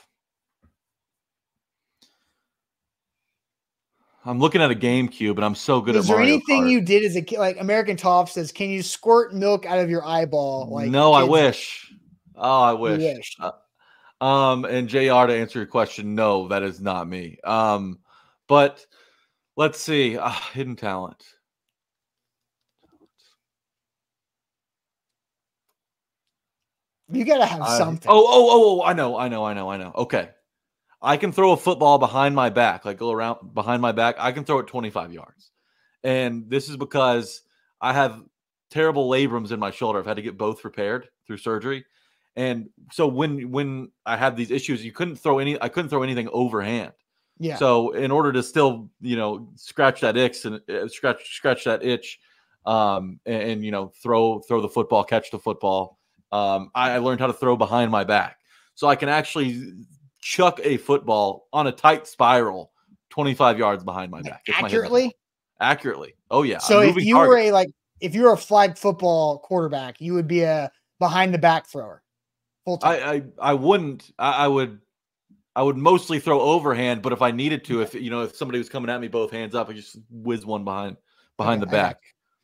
[4.25, 6.71] I'm looking at a GameCube and I'm so good is at there Mario anything Kart.
[6.71, 7.39] you did as a kid?
[7.39, 10.69] Like American Top says, can you squirt milk out of your eyeball?
[10.69, 11.93] Like no, I wish.
[12.35, 13.01] Oh, I wish.
[13.01, 13.37] wish.
[13.39, 14.99] Uh, um, and Jr.
[14.99, 17.39] to answer your question, no, that is not me.
[17.45, 18.01] Um,
[18.49, 18.85] but
[19.57, 21.25] let's see, uh, hidden talent.
[27.13, 28.11] You gotta have I, something.
[28.11, 28.85] Oh, oh, oh, oh!
[28.85, 29.93] I know, I know, I know, I know.
[29.97, 30.31] Okay,
[31.03, 34.17] I can throw a football behind my back, like go around behind my back.
[34.19, 35.51] I can throw it 25 yards,
[36.05, 37.43] and this is because
[37.81, 38.23] I have
[38.71, 39.99] terrible labrums in my shoulder.
[39.99, 41.85] I've had to get both repaired through surgery,
[42.37, 45.61] and so when when I had these issues, you couldn't throw any.
[45.61, 46.93] I couldn't throw anything overhand.
[47.39, 47.57] Yeah.
[47.57, 51.83] So in order to still, you know, scratch that itch and uh, scratch scratch that
[51.83, 52.21] itch,
[52.67, 55.99] um, and, and you know, throw throw the football, catch the football
[56.33, 58.39] um, I, I learned how to throw behind my back.
[58.75, 59.73] So I can actually
[60.21, 62.73] chuck a football on a tight spiral
[63.11, 64.43] 25 yards behind my back.
[64.49, 65.15] Accurately?
[65.61, 66.15] My accurately.
[66.31, 66.59] Oh yeah.
[66.59, 67.29] So if you target.
[67.29, 67.69] were a like
[68.01, 72.03] if you were a flag football quarterback, you would be a behind the back thrower.
[72.65, 73.03] Full time.
[73.03, 74.11] I, I I wouldn't.
[74.19, 74.81] I, I would
[75.57, 78.59] I would mostly throw overhand, but if I needed to, if you know, if somebody
[78.59, 80.97] was coming at me both hands up, I just whiz one behind
[81.37, 81.99] behind okay, the back.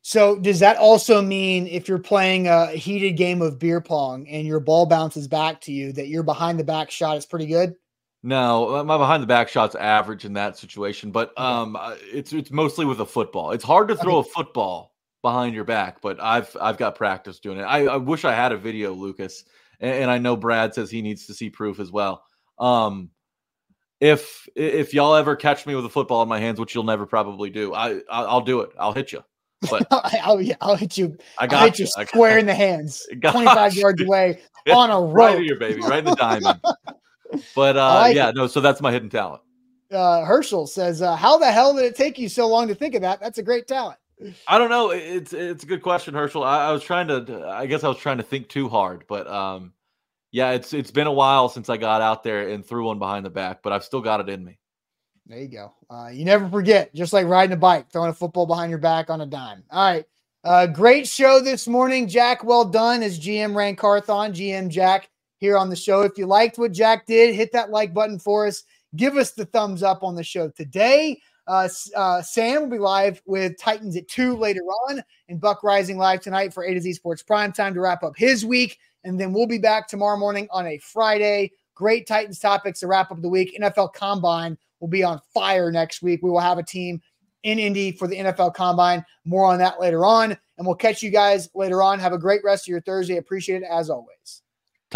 [0.08, 4.46] So does that also mean if you're playing a heated game of beer pong and
[4.46, 7.74] your ball bounces back to you that your behind the back shot is pretty good?
[8.22, 12.52] No, my behind the back shot's average in that situation, but um, uh, it's it's
[12.52, 13.50] mostly with a football.
[13.50, 14.30] It's hard to throw okay.
[14.30, 17.62] a football behind your back, but I've I've got practice doing it.
[17.62, 19.42] I, I wish I had a video, Lucas,
[19.80, 22.22] and, and, I know Brad says he needs to see proof as well.
[22.60, 23.10] Um,
[23.98, 27.06] if if y'all ever catch me with a football in my hands, which you'll never
[27.06, 28.70] probably do, I I'll do it.
[28.78, 29.24] I'll hit you.
[29.70, 31.16] But I'll, I'll hit you.
[31.38, 31.86] I I'll got hit you.
[31.96, 34.40] you square in the hands, 25 yards away
[34.72, 35.14] on a rope.
[35.14, 36.60] right here, baby, right in the diamond.
[37.54, 38.36] But uh, like yeah, it.
[38.36, 38.46] no.
[38.46, 39.42] So that's my hidden talent.
[39.90, 42.94] Uh, Herschel says, uh, "How the hell did it take you so long to think
[42.94, 43.20] of that?
[43.20, 43.98] That's a great talent."
[44.48, 44.90] I don't know.
[44.90, 46.42] It's it's a good question, Herschel.
[46.42, 47.46] I, I was trying to.
[47.48, 49.72] I guess I was trying to think too hard, but um,
[50.32, 53.26] yeah, it's it's been a while since I got out there and threw one behind
[53.26, 54.58] the back, but I've still got it in me.
[55.28, 55.72] There you go.
[55.90, 59.10] Uh, you never forget, just like riding a bike, throwing a football behind your back
[59.10, 59.64] on a dime.
[59.70, 60.04] All right.
[60.44, 62.06] Uh, great show this morning.
[62.06, 66.02] Jack, well done as GM Ran Carthon, GM Jack here on the show.
[66.02, 68.62] If you liked what Jack did, hit that like button for us.
[68.94, 71.20] Give us the thumbs up on the show today.
[71.48, 75.96] Uh, uh, Sam will be live with Titans at 2 later on, and Buck Reising
[75.96, 78.78] live tonight for A to Z Sports Prime Time to wrap up his week.
[79.02, 81.52] And then we'll be back tomorrow morning on a Friday.
[81.76, 83.56] Great Titans topics to wrap up the week.
[83.60, 86.20] NFL Combine will be on fire next week.
[86.22, 87.00] We will have a team
[87.42, 89.04] in Indy for the NFL Combine.
[89.24, 90.36] More on that later on.
[90.58, 92.00] And we'll catch you guys later on.
[92.00, 93.18] Have a great rest of your Thursday.
[93.18, 94.42] Appreciate it as always.